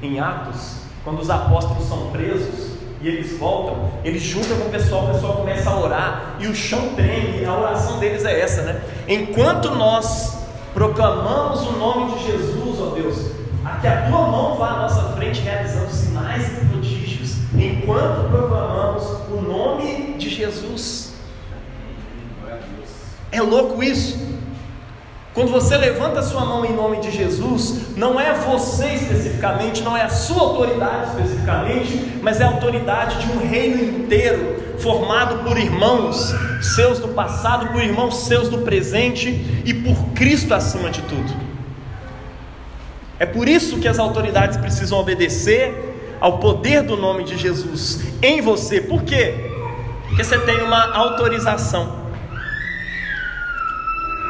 [0.01, 2.69] em Atos, quando os apóstolos são presos,
[3.01, 6.55] e eles voltam, eles juntam com o pessoal, o pessoal começa a orar e o
[6.55, 8.81] chão treme, a oração deles é essa, né?
[9.07, 10.37] Enquanto nós
[10.73, 13.31] proclamamos o nome de Jesus, ó Deus,
[13.63, 19.03] a que a tua mão vá à nossa frente realizando sinais e prodígios, enquanto proclamamos
[19.31, 21.13] o nome de Jesus.
[23.31, 24.28] É louco isso.
[25.33, 29.95] Quando você levanta a sua mão em nome de Jesus, não é você especificamente, não
[29.95, 35.57] é a sua autoridade especificamente, mas é a autoridade de um reino inteiro, formado por
[35.57, 41.31] irmãos seus do passado, por irmãos seus do presente e por Cristo acima de tudo.
[43.19, 48.41] É por isso que as autoridades precisam obedecer ao poder do nome de Jesus em
[48.41, 48.81] você.
[48.81, 49.51] Por quê?
[50.07, 51.98] Porque você tem uma autorização.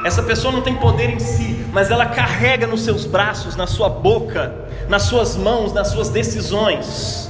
[0.04, 3.90] Essa pessoa não tem poder em si, mas ela carrega nos seus braços, na sua
[3.90, 4.54] boca,
[4.88, 7.30] nas suas mãos, nas suas decisões,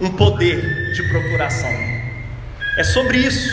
[0.00, 1.70] um poder de procuração.
[2.76, 3.50] É sobre isso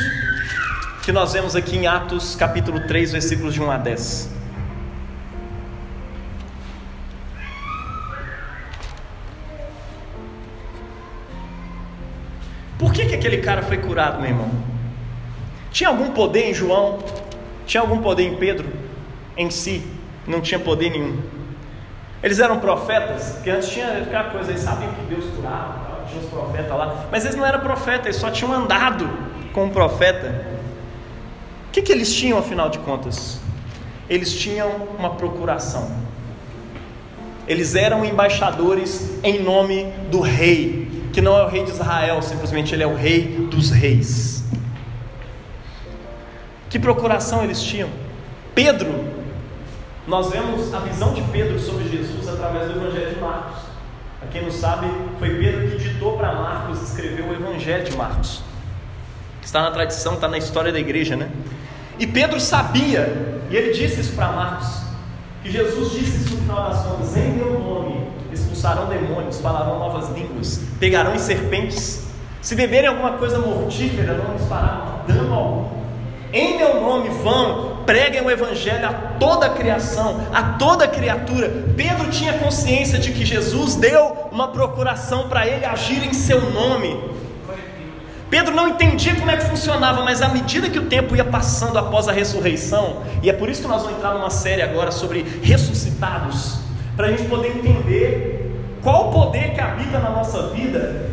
[1.03, 4.29] que nós vemos aqui em Atos capítulo 3, versículos de 1 a 10.
[12.77, 14.51] Por que, que aquele cara foi curado, meu irmão?
[15.71, 16.99] Tinha algum poder em João?
[17.65, 18.67] Tinha algum poder em Pedro?
[19.35, 19.83] Em si,
[20.27, 21.17] não tinha poder nenhum.
[22.21, 26.29] Eles eram profetas, que antes tinha aquela coisa, eles sabiam que Deus curava, tinha os
[26.29, 29.09] profetas lá, mas eles não eram profetas, eles só tinham andado
[29.51, 30.45] com um profeta.
[31.67, 33.39] O que, que eles tinham afinal de contas?
[34.09, 35.91] Eles tinham uma procuração.
[37.47, 42.73] Eles eram embaixadores em nome do rei, que não é o rei de Israel, simplesmente
[42.73, 44.42] ele é o rei dos reis.
[46.73, 47.87] Que procuração eles tinham?
[48.55, 49.05] Pedro,
[50.07, 53.61] nós vemos a visão de Pedro sobre Jesus através do Evangelho de Marcos.
[54.19, 54.87] Para quem não sabe,
[55.19, 58.41] foi Pedro que ditou para Marcos escrever o Evangelho de Marcos.
[59.43, 61.29] Está na tradição, está na história da igreja, né?
[61.99, 64.81] E Pedro sabia, e ele disse isso para Marcos,
[65.43, 70.09] que Jesus disse isso no final das contas: em meu nome expulsarão demônios, falarão novas
[70.09, 72.03] línguas, pegarão em serpentes,
[72.41, 75.82] se beberem alguma coisa mortífera, não lhes fará dano algum
[76.33, 81.47] em meu nome vão, preguem o Evangelho a toda a criação, a toda criatura.
[81.77, 86.99] Pedro tinha consciência de que Jesus deu uma procuração para ele agir em seu nome.
[88.31, 91.77] Pedro não entendia como é que funcionava, mas à medida que o tempo ia passando
[91.77, 95.21] após a ressurreição, e é por isso que nós vamos entrar numa série agora sobre
[95.43, 96.57] ressuscitados,
[96.95, 101.11] para a gente poder entender qual o poder que habita na nossa vida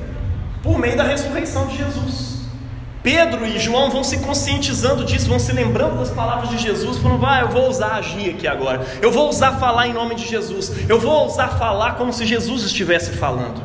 [0.62, 2.39] por meio da ressurreição de Jesus.
[3.02, 7.20] Pedro e João vão se conscientizando disso, vão se lembrando das palavras de Jesus, falando:
[7.20, 10.70] vai, eu vou usar agir aqui agora, eu vou usar falar em nome de Jesus,
[10.88, 13.62] eu vou usar falar como se Jesus estivesse falando.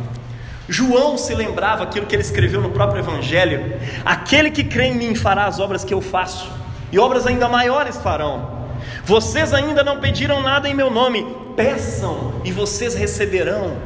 [0.68, 5.16] João se lembrava aquilo que ele escreveu no próprio Evangelho: aquele que crê em mim
[5.16, 6.50] fará as obras que eu faço,
[6.92, 8.56] e obras ainda maiores farão.
[9.04, 11.26] Vocês ainda não pediram nada em meu nome,
[11.58, 13.78] peçam e vocês receberão.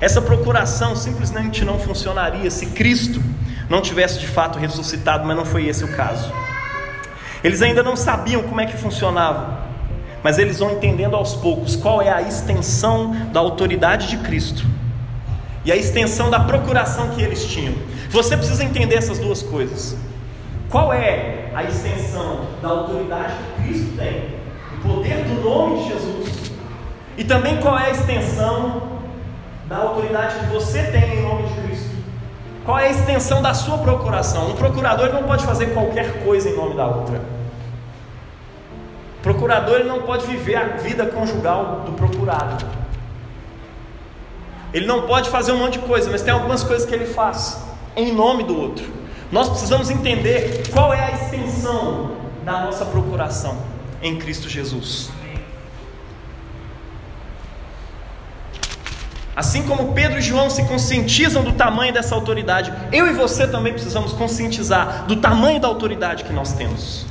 [0.00, 3.22] Essa procuração simplesmente não funcionaria se Cristo
[3.72, 6.30] não tivesse de fato ressuscitado, mas não foi esse o caso.
[7.42, 9.60] Eles ainda não sabiam como é que funcionava,
[10.22, 14.66] mas eles vão entendendo aos poucos qual é a extensão da autoridade de Cristo
[15.64, 17.74] e a extensão da procuração que eles tinham.
[18.10, 19.96] Você precisa entender essas duas coisas.
[20.68, 24.34] Qual é a extensão da autoridade que Cristo tem,
[24.76, 26.52] o poder do nome de Jesus,
[27.16, 28.82] e também qual é a extensão
[29.66, 31.91] da autoridade que você tem em nome de Cristo.
[32.64, 34.50] Qual é a extensão da sua procuração?
[34.50, 37.20] Um procurador não pode fazer qualquer coisa em nome da outra.
[39.20, 42.64] Procurador ele não pode viver a vida conjugal do procurado.
[44.72, 47.62] Ele não pode fazer um monte de coisa, mas tem algumas coisas que ele faz
[47.96, 48.84] em nome do outro.
[49.30, 52.12] Nós precisamos entender qual é a extensão
[52.44, 53.56] da nossa procuração
[54.02, 55.10] em Cristo Jesus.
[59.34, 63.72] Assim como Pedro e João se conscientizam do tamanho dessa autoridade, eu e você também
[63.72, 67.06] precisamos conscientizar do tamanho da autoridade que nós temos.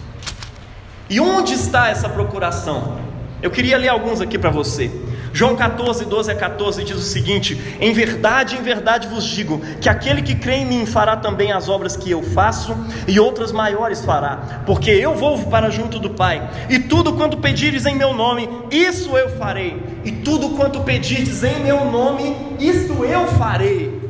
[1.10, 3.00] E onde está essa procuração?
[3.42, 4.92] Eu queria ler alguns aqui para você.
[5.34, 9.88] João 14, 12 a 14 diz o seguinte: Em verdade, em verdade vos digo, que
[9.88, 12.76] aquele que crê em mim fará também as obras que eu faço,
[13.08, 17.86] e outras maiores fará, porque eu vou para junto do Pai, e tudo quanto pedires
[17.86, 23.28] em meu nome, isso eu farei, e tudo quanto pedires em meu nome, isso eu
[23.28, 24.02] farei.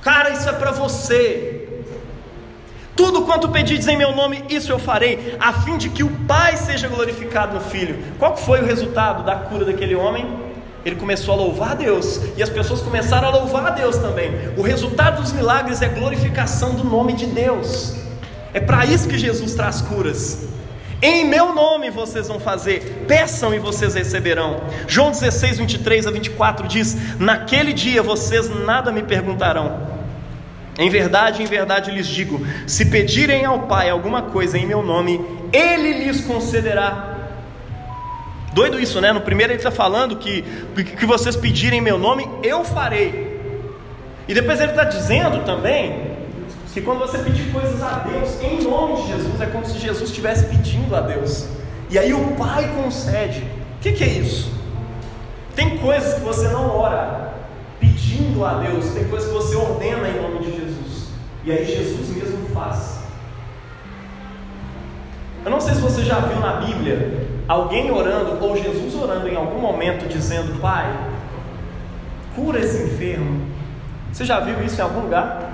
[0.00, 1.49] Cara, isso é para você.
[3.00, 6.54] Tudo quanto pedires em meu nome, isso eu farei, a fim de que o Pai
[6.58, 7.98] seja glorificado no Filho.
[8.18, 10.50] Qual foi o resultado da cura daquele homem?
[10.84, 14.30] ele começou a louvar a Deus e as pessoas começaram a louvar a Deus também.
[14.56, 17.94] O resultado dos milagres é glorificação do nome de Deus.
[18.52, 20.46] É para isso que Jesus traz curas.
[21.00, 24.60] Em meu nome vocês vão fazer, peçam e vocês receberão.
[24.86, 29.89] João 16, 23 a 24 diz: Naquele dia vocês nada me perguntarão.
[30.80, 35.20] Em verdade, em verdade lhes digo: se pedirem ao Pai alguma coisa em meu nome,
[35.52, 37.18] Ele lhes concederá.
[38.54, 39.12] Doido isso, né?
[39.12, 40.42] No primeiro ele está falando que
[40.82, 43.38] que vocês pedirem em meu nome, eu farei.
[44.26, 46.16] E depois ele está dizendo também
[46.72, 50.08] que quando você pedir coisas a Deus em nome de Jesus, é como se Jesus
[50.08, 51.46] estivesse pedindo a Deus.
[51.90, 53.40] E aí o Pai concede.
[53.40, 54.52] O que, que é isso?
[55.54, 57.34] Tem coisas que você não ora
[57.78, 60.69] pedindo a Deus, tem coisas que você ordena em nome de Jesus.
[61.44, 63.00] E aí Jesus mesmo faz.
[65.44, 69.36] Eu não sei se você já viu na Bíblia alguém orando, ou Jesus orando em
[69.36, 70.94] algum momento, dizendo: Pai,
[72.34, 73.46] cura esse enfermo.
[74.12, 75.50] Você já viu isso em algum lugar?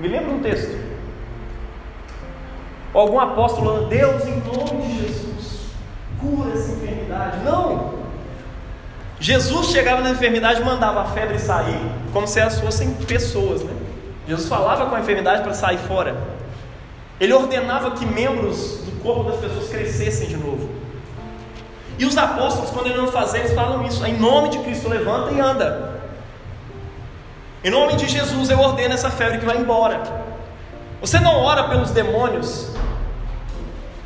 [0.00, 0.74] Me lembra um texto.
[2.94, 5.66] Ou algum apóstolo orando: Deus, em nome de Jesus,
[6.18, 7.44] cura essa enfermidade.
[7.44, 7.94] Não!
[9.20, 11.80] Jesus chegava na enfermidade mandava a febre sair,
[12.12, 13.85] como se elas fossem pessoas, né?
[14.26, 16.16] Jesus falava com a enfermidade para sair fora.
[17.20, 20.68] Ele ordenava que membros do corpo das pessoas crescessem de novo.
[21.98, 24.04] E os apóstolos, quando eles não eles falam isso.
[24.04, 26.00] Em nome de Cristo, levanta e anda.
[27.64, 30.02] Em nome de Jesus, eu ordeno essa febre que vai embora.
[31.00, 32.70] Você não ora pelos demônios.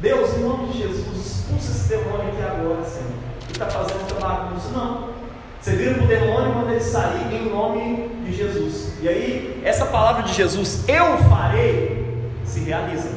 [0.01, 3.11] Deus, em nome de Jesus, expulsa esse demônio aqui agora, Senhor.
[3.47, 4.69] Que está fazendo essa bagunça.
[4.71, 5.11] Não.
[5.61, 8.93] Você vira para o demônio e manda ele sair em nome de Jesus.
[9.03, 12.07] E aí, essa palavra de Jesus, eu farei,
[12.45, 13.11] se realiza.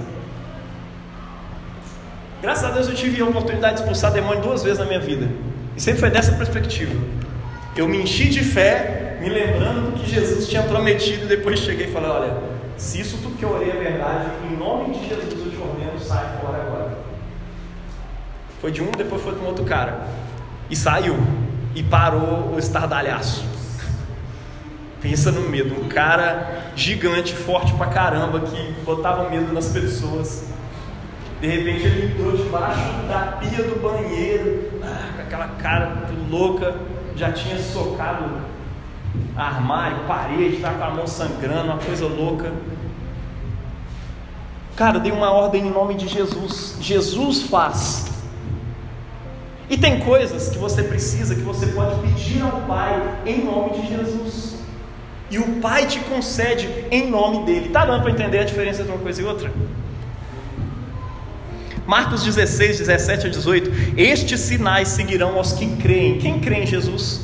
[2.41, 5.29] Graças a Deus eu tive a oportunidade de expulsar demônio duas vezes na minha vida.
[5.77, 6.93] E sempre foi dessa perspectiva.
[7.75, 11.87] Eu me enchi de fé, me lembrando do que Jesus tinha prometido, e depois cheguei
[11.87, 12.37] e falei: Olha,
[12.77, 15.99] se isso tudo que eu orei é verdade, em nome de Jesus eu te ordeno,
[15.99, 16.97] sai fora agora.
[18.59, 20.05] Foi de um, depois foi com outro cara.
[20.69, 21.15] E saiu.
[21.73, 23.52] E parou o estardalhaço.
[25.03, 25.79] Pensa no medo.
[25.79, 30.45] Um cara gigante, forte pra caramba, que botava medo nas pessoas.
[31.41, 36.77] De repente ele entrou debaixo da pia do banheiro, ah, com aquela cara louca,
[37.17, 38.41] já tinha socado
[39.35, 42.53] armário, parede, estava com a mão sangrando, uma coisa louca.
[44.77, 46.77] Cara, dei uma ordem em nome de Jesus.
[46.79, 48.05] Jesus faz.
[49.69, 53.87] E tem coisas que você precisa, que você pode pedir ao Pai em nome de
[53.87, 54.52] Jesus.
[55.33, 57.69] E o Pai te concede em nome dele.
[57.69, 59.51] Tá dando para entender a diferença entre uma coisa e outra?
[61.87, 66.19] Marcos 16, 17 a 18: Estes sinais seguirão aos que creem.
[66.19, 67.21] Quem crê em Jesus?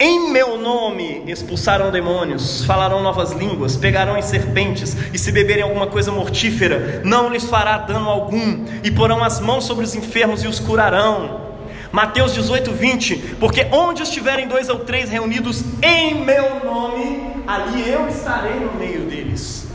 [0.00, 5.88] Em meu nome expulsarão demônios, falarão novas línguas, pegarão em serpentes, e se beberem alguma
[5.88, 10.48] coisa mortífera, não lhes fará dano algum, e porão as mãos sobre os enfermos e
[10.48, 11.47] os curarão.
[11.92, 18.08] Mateus 18, 20: Porque onde estiverem dois ou três reunidos em meu nome, ali eu
[18.08, 19.68] estarei no meio deles.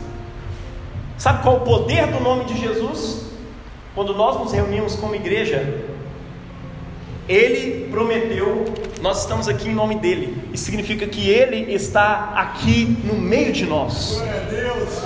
[1.18, 3.24] Sabe qual o poder do nome de Jesus?
[3.94, 5.82] Quando nós nos reunimos como igreja,
[7.28, 8.64] Ele prometeu,
[9.00, 10.36] nós estamos aqui em nome dEle.
[10.52, 14.16] Isso significa que Ele está aqui no meio de nós.
[14.16, 15.02] Glória a Deus.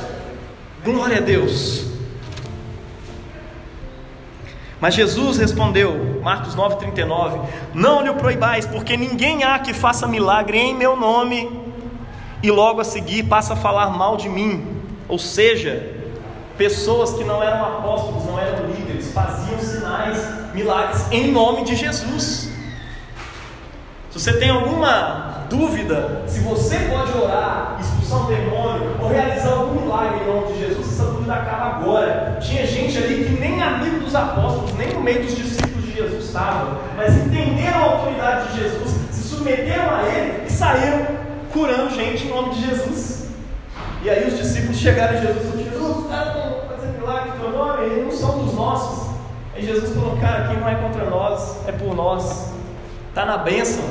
[0.85, 1.98] Glória a Deus.
[4.81, 7.41] Mas Jesus respondeu, Marcos 9,39:
[7.75, 11.51] Não lhe proibais, porque ninguém há que faça milagre em meu nome,
[12.43, 14.65] e logo a seguir passa a falar mal de mim.
[15.09, 15.95] Ou seja,
[16.57, 20.19] pessoas que não eram apóstolos, não eram líderes, faziam sinais,
[20.55, 22.49] milagres em nome de Jesus.
[24.11, 29.81] Se você tem alguma dúvida se você pode orar, expulsar um demônio ou realizar algum
[29.81, 32.39] milagre em nome de Jesus, essa dúvida acaba agora.
[32.41, 32.88] Tinha gente
[34.09, 38.63] dos apóstolos, nem no meio dos discípulos de Jesus estavam, mas entenderam a autoridade de
[38.63, 41.07] Jesus, se submeteram a ele e saíram
[41.53, 43.29] curando gente em nome de Jesus.
[44.03, 47.31] E aí os discípulos chegaram a Jesus e falaram: Jesus, os caras estão fazendo milagre
[47.31, 49.11] em teu nome, eles não são dos nossos.
[49.55, 52.53] Aí Jesus falou: Cara, quem não é contra nós é por nós.
[53.11, 53.85] Está na bênção.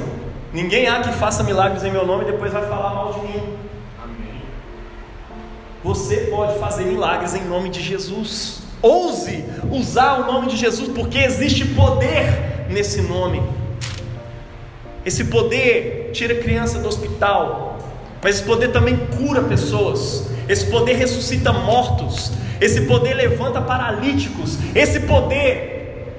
[0.51, 3.57] Ninguém há que faça milagres em meu nome e depois vai falar mal de mim.
[4.01, 4.41] Amém.
[5.83, 8.66] Você pode fazer milagres em nome de Jesus.
[8.81, 13.41] Ouse usar o nome de Jesus, porque existe poder nesse nome.
[15.05, 17.79] Esse poder tira criança do hospital,
[18.21, 20.27] mas esse poder também cura pessoas.
[20.49, 22.31] Esse poder ressuscita mortos.
[22.59, 24.57] Esse poder levanta paralíticos.
[24.75, 26.13] Esse poder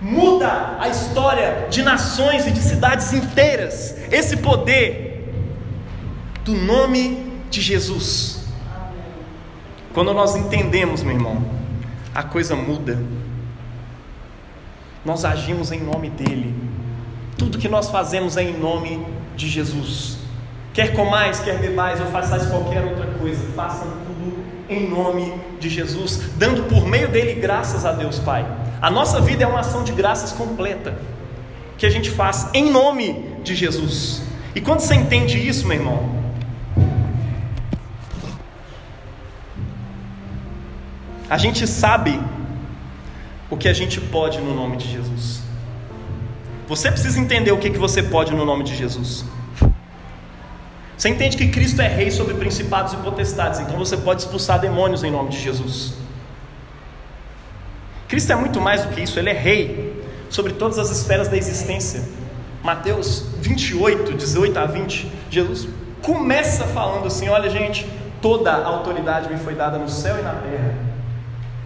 [0.00, 3.96] muda a história de nações e de cidades inteiras.
[4.10, 5.32] Esse poder
[6.44, 8.44] do nome de Jesus.
[9.92, 11.42] Quando nós entendemos, meu irmão,
[12.14, 13.02] a coisa muda.
[15.04, 16.54] Nós agimos em nome dele.
[17.36, 19.04] Tudo que nós fazemos é em nome
[19.36, 20.18] de Jesus.
[20.72, 26.30] Quer comais, quer bebais, ou façais qualquer outra coisa, façam tudo em nome de Jesus,
[26.36, 28.46] dando por meio dele graças a Deus Pai.
[28.80, 30.98] A nossa vida é uma ação de graças completa,
[31.76, 34.22] que a gente faz em nome de Jesus.
[34.54, 36.23] E quando você entende isso, meu irmão,
[41.28, 42.20] a gente sabe
[43.50, 45.42] o que a gente pode no nome de Jesus.
[46.68, 49.24] Você precisa entender o que, que você pode no nome de Jesus.
[50.96, 55.02] Você entende que Cristo é rei sobre principados e potestades, então você pode expulsar demônios
[55.02, 55.94] em nome de Jesus.
[58.08, 61.36] Cristo é muito mais do que isso, ele é rei sobre todas as esferas da
[61.36, 62.02] existência.
[62.62, 65.68] Mateus 28, 18 a 20, Jesus
[66.00, 67.86] começa falando assim: Olha, gente,
[68.22, 70.83] toda a autoridade me foi dada no céu e na terra.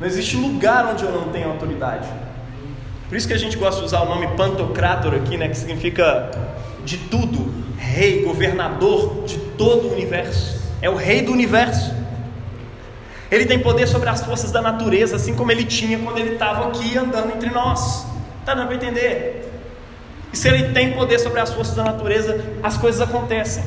[0.00, 2.08] Não existe lugar onde eu não tenho autoridade.
[3.08, 6.30] Por isso que a gente gosta de usar o nome Pantocrator aqui, né, que significa
[6.84, 10.60] de tudo, rei, governador de todo o universo.
[10.80, 11.94] É o rei do universo.
[13.30, 16.68] Ele tem poder sobre as forças da natureza, assim como ele tinha quando ele estava
[16.68, 18.06] aqui andando entre nós.
[18.40, 19.50] Está dando para entender?
[20.32, 23.64] E se ele tem poder sobre as forças da natureza, as coisas acontecem.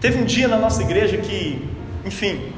[0.00, 1.66] Teve um dia na nossa igreja que,
[2.04, 2.53] enfim,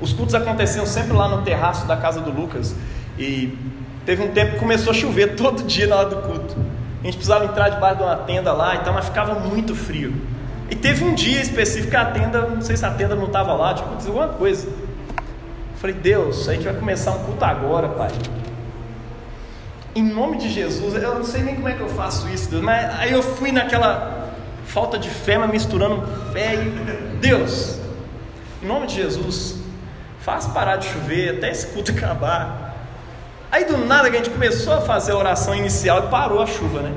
[0.00, 2.74] os cultos aconteciam sempre lá no terraço da casa do Lucas.
[3.18, 3.56] E
[4.04, 6.56] teve um tempo que começou a chover todo dia na hora do culto.
[7.00, 10.14] A gente precisava entrar debaixo de uma tenda lá, então mas ficava muito frio.
[10.70, 13.52] E teve um dia específico que a tenda, não sei se a tenda não estava
[13.52, 14.68] lá, tipo, aconteceu alguma coisa.
[15.76, 18.10] Falei, Deus, a gente vai começar um culto agora, Pai.
[19.94, 22.62] Em nome de Jesus, eu não sei nem como é que eu faço isso, Deus,
[22.62, 24.30] mas aí eu fui naquela
[24.66, 27.78] falta de fé, mas misturando fé e Deus,
[28.62, 29.56] em nome de Jesus,
[30.24, 32.74] faz parar de chover até esse culto acabar.
[33.52, 36.46] Aí do nada que a gente começou a fazer a oração inicial e parou a
[36.46, 36.92] chuva, né?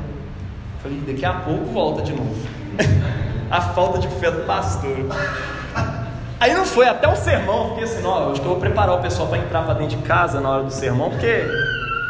[0.82, 2.36] Falei, daqui a pouco volta de novo.
[3.52, 4.96] a falta de fé do pastor.
[6.40, 9.02] Aí não foi até o sermão, fiquei assim, não, acho que eu vou preparar o
[9.02, 11.46] pessoal para entrar para dentro de casa na hora do sermão, porque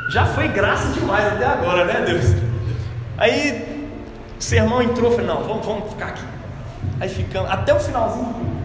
[0.09, 2.35] já foi graça demais até agora, né, Deus?
[3.17, 3.87] Aí
[4.37, 6.23] o sermão entrou, falei, não, vamos, vamos ficar aqui.
[6.99, 8.56] Aí ficando, até o finalzinho.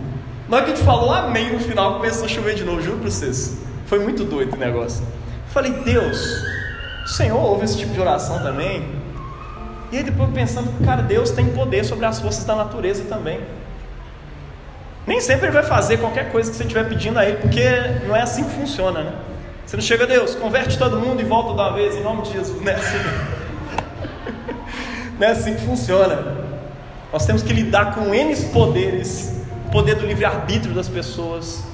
[0.52, 2.98] Na hora que a gente falou amém no final, começou a chover de novo, juro
[2.98, 3.56] para vocês.
[3.86, 5.02] Foi muito doido o negócio.
[5.46, 6.44] Falei, Deus,
[7.06, 8.86] o Senhor ouve esse tipo de oração também?
[9.90, 13.40] E aí depois pensando, cara, Deus tem poder sobre as forças da natureza também.
[15.06, 17.64] Nem sempre Ele vai fazer qualquer coisa que você estiver pedindo a Ele, porque
[18.06, 19.14] não é assim que funciona, né?
[19.64, 22.32] Você não chega a Deus, converte todo mundo e volta uma vez, em nome de
[22.32, 22.60] Jesus.
[22.60, 22.98] Não é assim,
[25.18, 26.36] não é assim que funciona.
[27.10, 29.41] Nós temos que lidar com N poderes,
[29.72, 31.64] poder do livre-arbítrio das pessoas,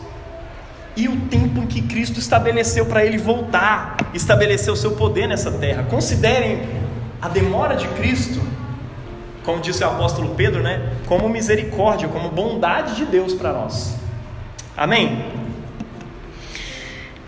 [0.96, 5.50] e o tempo em que Cristo estabeleceu para ele voltar, estabeleceu o seu poder nessa
[5.50, 5.84] terra.
[5.84, 6.66] Considerem
[7.20, 8.40] a demora de Cristo,
[9.44, 13.96] como disse o apóstolo Pedro, né, como misericórdia, como bondade de Deus para nós.
[14.76, 15.24] Amém?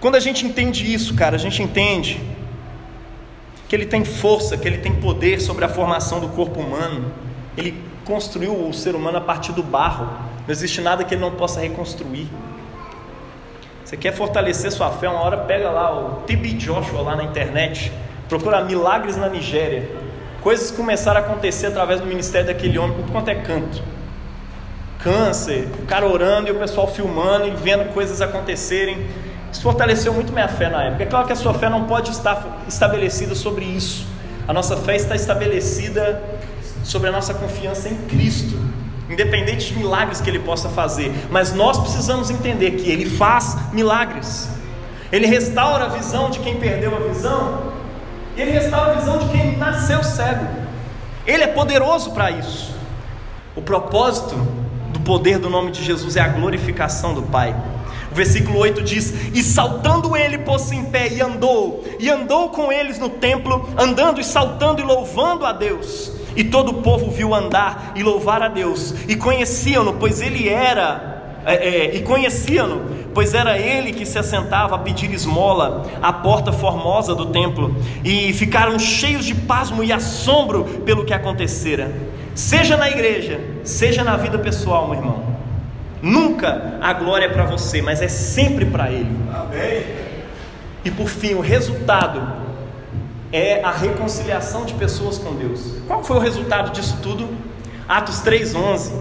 [0.00, 2.20] Quando a gente entende isso, cara, a gente entende
[3.68, 7.12] que ele tem força, que ele tem poder sobre a formação do corpo humano.
[7.56, 10.08] Ele construiu o ser humano a partir do barro.
[10.50, 12.26] Não existe nada que ele não possa reconstruir.
[13.84, 15.08] Você quer fortalecer sua fé?
[15.08, 17.92] Uma hora pega lá o TB Joshua lá na internet,
[18.28, 19.88] procura milagres na Nigéria.
[20.42, 23.80] Coisas começaram a acontecer através do ministério daquele homem, por quanto é canto.
[24.98, 29.06] Câncer, o cara orando e o pessoal filmando e vendo coisas acontecerem.
[29.52, 31.04] Isso fortaleceu muito minha fé na época.
[31.04, 34.04] É claro que a sua fé não pode estar estabelecida sobre isso.
[34.48, 36.20] A nossa fé está estabelecida
[36.82, 38.69] sobre a nossa confiança em Cristo
[39.10, 44.48] independente de milagres que ele possa fazer, mas nós precisamos entender que ele faz milagres.
[45.10, 47.72] Ele restaura a visão de quem perdeu a visão,
[48.36, 50.46] ele restaura a visão de quem nasceu cego.
[51.26, 52.74] Ele é poderoso para isso.
[53.54, 54.36] O propósito
[54.92, 57.54] do poder do nome de Jesus é a glorificação do Pai.
[58.10, 62.72] O versículo 8 diz: E saltando ele pôs-se em pé e andou, e andou com
[62.72, 66.12] eles no templo, andando e saltando e louvando a Deus.
[66.36, 71.40] E todo o povo viu andar e louvar a Deus, e conheciam-no, pois ele era,
[71.44, 76.52] é, é, e conheciam-no, pois era ele que se assentava a pedir esmola à porta
[76.52, 77.74] formosa do templo,
[78.04, 81.92] e ficaram cheios de pasmo e assombro pelo que acontecera.
[82.34, 85.30] Seja na igreja, seja na vida pessoal, meu irmão.
[86.00, 89.14] Nunca a glória é para você, mas é sempre para Ele.
[89.34, 89.84] Amém.
[90.84, 92.39] E por fim, o resultado
[93.32, 95.60] é a reconciliação de pessoas com Deus.
[95.86, 97.28] Qual foi o resultado disso tudo?
[97.88, 98.92] Atos 3:11.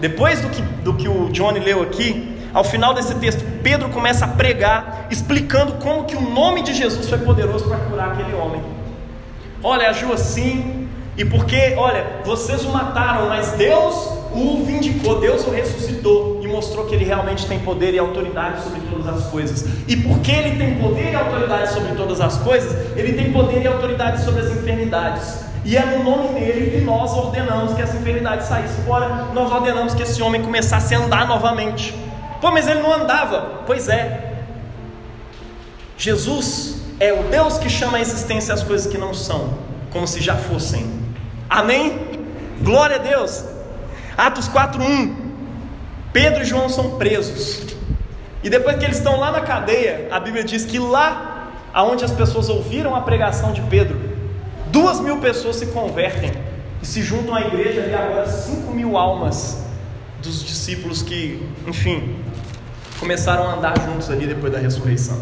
[0.00, 4.24] Depois do que, do que o Johnny leu aqui, ao final desse texto, Pedro começa
[4.24, 8.62] a pregar, explicando como que o nome de Jesus foi poderoso para curar aquele homem.
[9.62, 13.94] Olha, agiu assim, e porque, olha, vocês o mataram, mas Deus
[14.34, 19.08] o vindicou, Deus o ressuscitou mostrou que ele realmente tem poder e autoridade sobre todas
[19.08, 19.64] as coisas.
[19.88, 23.66] E porque ele tem poder e autoridade sobre todas as coisas, ele tem poder e
[23.66, 25.40] autoridade sobre as enfermidades.
[25.64, 29.94] E é no nome dele que nós ordenamos que essa enfermidade saísse fora, nós ordenamos
[29.94, 31.94] que esse homem começasse a andar novamente.
[32.40, 33.62] Pô, mas ele não andava.
[33.66, 34.32] Pois é.
[35.96, 39.54] Jesus é o Deus que chama a existência as coisas que não são,
[39.92, 40.84] como se já fossem.
[41.48, 42.26] Amém?
[42.60, 43.44] Glória a Deus.
[44.16, 45.21] Atos 4:1.
[46.12, 47.62] Pedro e João são presos.
[48.42, 52.10] E depois que eles estão lá na cadeia, a Bíblia diz que lá, aonde as
[52.10, 53.98] pessoas ouviram a pregação de Pedro,
[54.66, 56.32] duas mil pessoas se convertem
[56.82, 59.64] e se juntam à igreja e agora cinco mil almas
[60.20, 62.16] dos discípulos que, enfim,
[62.98, 65.16] começaram a andar juntos ali depois da ressurreição.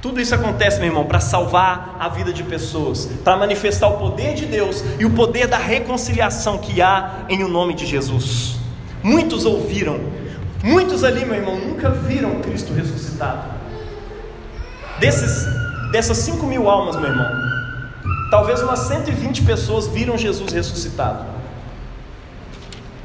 [0.00, 4.34] Tudo isso acontece, meu irmão, para salvar a vida de pessoas, para manifestar o poder
[4.34, 8.61] de Deus e o poder da reconciliação que há em o nome de Jesus.
[9.02, 9.98] Muitos ouviram,
[10.62, 13.50] muitos ali, meu irmão, nunca viram Cristo ressuscitado.
[15.00, 15.44] Desses,
[15.90, 17.26] dessas 5 mil almas, meu irmão,
[18.30, 21.24] talvez umas 120 pessoas viram Jesus ressuscitado.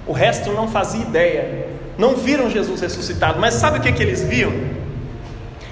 [0.05, 1.67] O resto não fazia ideia,
[1.97, 4.53] não viram Jesus ressuscitado, mas sabe o que, que eles viam?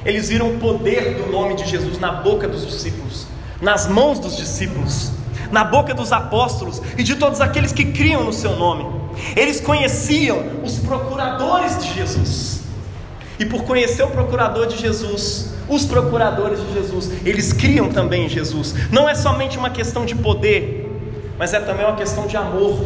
[0.03, 3.27] Eles viram o poder do nome de Jesus na boca dos discípulos,
[3.61, 5.11] nas mãos dos discípulos,
[5.51, 8.94] na boca dos apóstolos e de todos aqueles que criam no seu nome.
[9.35, 12.61] Eles conheciam os procuradores de Jesus.
[13.37, 18.29] E por conhecer o procurador de Jesus, os procuradores de Jesus, eles criam também em
[18.29, 18.73] Jesus.
[18.91, 20.89] Não é somente uma questão de poder,
[21.37, 22.85] mas é também uma questão de amor.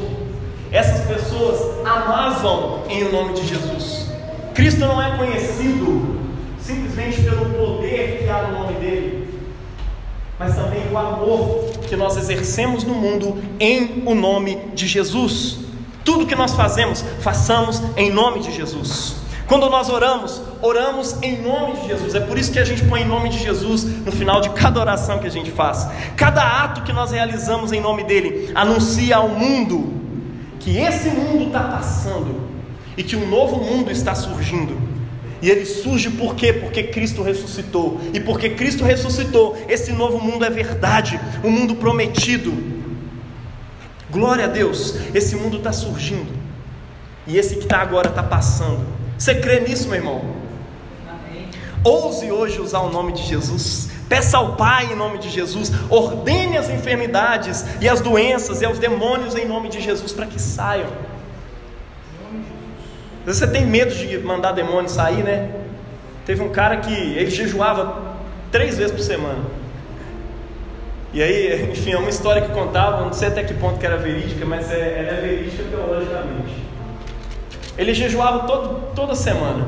[0.72, 4.08] Essas pessoas amavam em o nome de Jesus.
[4.54, 6.20] Cristo não é conhecido
[6.62, 9.28] simplesmente pelo poder que há no nome dele,
[10.38, 15.69] mas também o amor que nós exercemos no mundo em o nome de Jesus.
[16.10, 19.18] Tudo que nós fazemos, façamos em nome de Jesus.
[19.46, 22.16] Quando nós oramos, oramos em nome de Jesus.
[22.16, 24.80] É por isso que a gente põe em nome de Jesus no final de cada
[24.80, 25.88] oração que a gente faz.
[26.18, 29.94] Cada ato que nós realizamos em nome dele anuncia ao mundo
[30.60, 32.42] que esse mundo está passando
[32.98, 34.76] e que um novo mundo está surgindo.
[35.44, 36.52] E ele surge por quê?
[36.54, 38.02] Porque Cristo ressuscitou.
[38.16, 42.79] E porque Cristo ressuscitou, esse novo mundo é verdade, o um mundo prometido.
[44.12, 46.32] Glória a Deus, esse mundo está surgindo.
[47.28, 48.86] E esse que está agora está passando.
[49.18, 50.24] Você crê nisso, meu irmão?
[51.08, 51.48] Amém.
[51.84, 53.90] Ouse hoje usar o nome de Jesus.
[54.10, 55.72] Peça ao Pai em nome de Jesus.
[55.90, 60.42] Ordene as enfermidades e as doenças e aos demônios em nome de Jesus para que
[60.42, 60.90] saiam.
[63.26, 65.52] Você tem medo de mandar demônio sair, né?
[66.26, 68.16] Teve um cara que ele jejuava
[68.52, 69.44] três vezes por semana.
[71.14, 73.98] E aí, enfim, é uma história que contava, não sei até que ponto que era
[73.98, 76.70] verídica, mas é, ela é verídica teologicamente.
[77.78, 79.68] Ele jejuava todo, toda semana.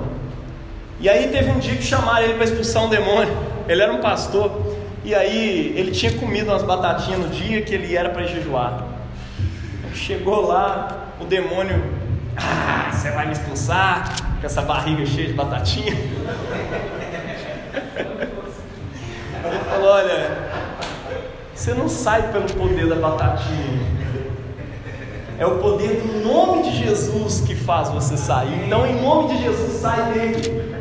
[1.00, 3.36] E aí teve um dia que chamaram ele para expulsar um demônio.
[3.68, 4.76] Ele era um pastor.
[5.04, 8.86] E aí ele tinha comido umas batatinhas no dia que ele era para jejuar.
[9.96, 11.82] Chegou lá, o demônio
[12.38, 15.94] ah, você vai me expulsar com essa barriga cheia de batatinha?
[19.44, 20.38] Ele falou: Olha,
[21.62, 23.86] você não sai pelo poder da batatinha.
[25.38, 28.66] É o poder do nome de Jesus que faz você sair.
[28.66, 30.76] Então, em nome de Jesus, sai dele.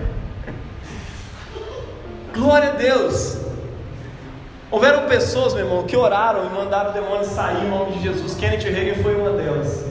[2.33, 3.37] Glória a Deus.
[4.71, 8.35] Houveram pessoas, meu irmão, que oraram e mandaram o demônio sair em nome de Jesus.
[8.37, 9.85] Kenneth Reagan foi uma delas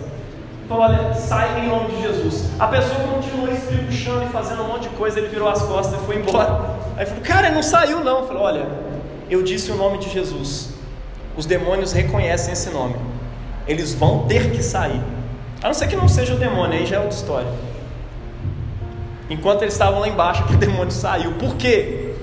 [0.67, 2.49] falou: Olha, sai em nome de Jesus.
[2.59, 5.19] A pessoa continuou estribuchando e fazendo um monte de coisa.
[5.19, 6.77] Ele virou as costas e foi embora.
[6.97, 8.27] Aí falou: Cara, não saiu, não.
[8.27, 8.67] Falou: Olha,
[9.29, 10.78] eu disse o nome de Jesus.
[11.39, 12.97] Os demônios reconhecem esse nome.
[13.65, 15.01] Eles vão ter que sair.
[15.63, 17.47] A não ser que não seja o demônio, aí já é outra história.
[19.29, 21.31] Enquanto eles estavam lá embaixo, o demônio saiu.
[21.35, 22.13] Por quê?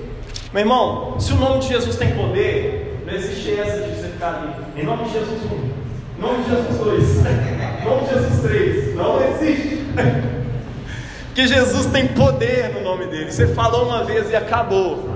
[0.53, 4.35] Meu irmão, se o nome de Jesus tem poder, não existe essa de você ficar
[4.35, 4.79] ali.
[4.79, 5.67] Em nome de Jesus, um.
[6.15, 7.25] Em nome de Jesus, dois.
[7.81, 8.95] Em nome de Jesus, três.
[8.95, 9.83] Não existe.
[11.25, 13.31] Porque Jesus tem poder no nome dele.
[13.31, 15.09] Você falou uma vez e acabou.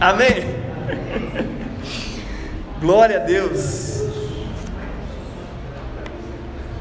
[0.00, 1.57] Amém?
[2.80, 4.04] Glória a Deus.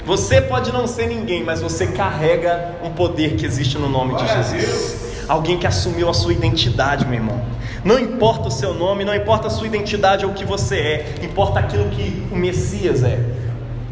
[0.06, 4.28] Você pode não ser ninguém, mas você carrega um poder que existe no nome de
[4.28, 5.08] Jesus.
[5.28, 7.42] alguém que assumiu a sua identidade, meu irmão.
[7.84, 11.16] Não importa o seu nome, não importa a sua identidade ou o que você é,
[11.22, 13.20] importa aquilo que o Messias é,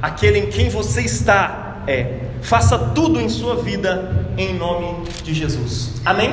[0.02, 2.20] aquele em quem você está é.
[2.42, 5.94] Faça tudo em sua vida em nome de Jesus.
[6.06, 6.32] Amém?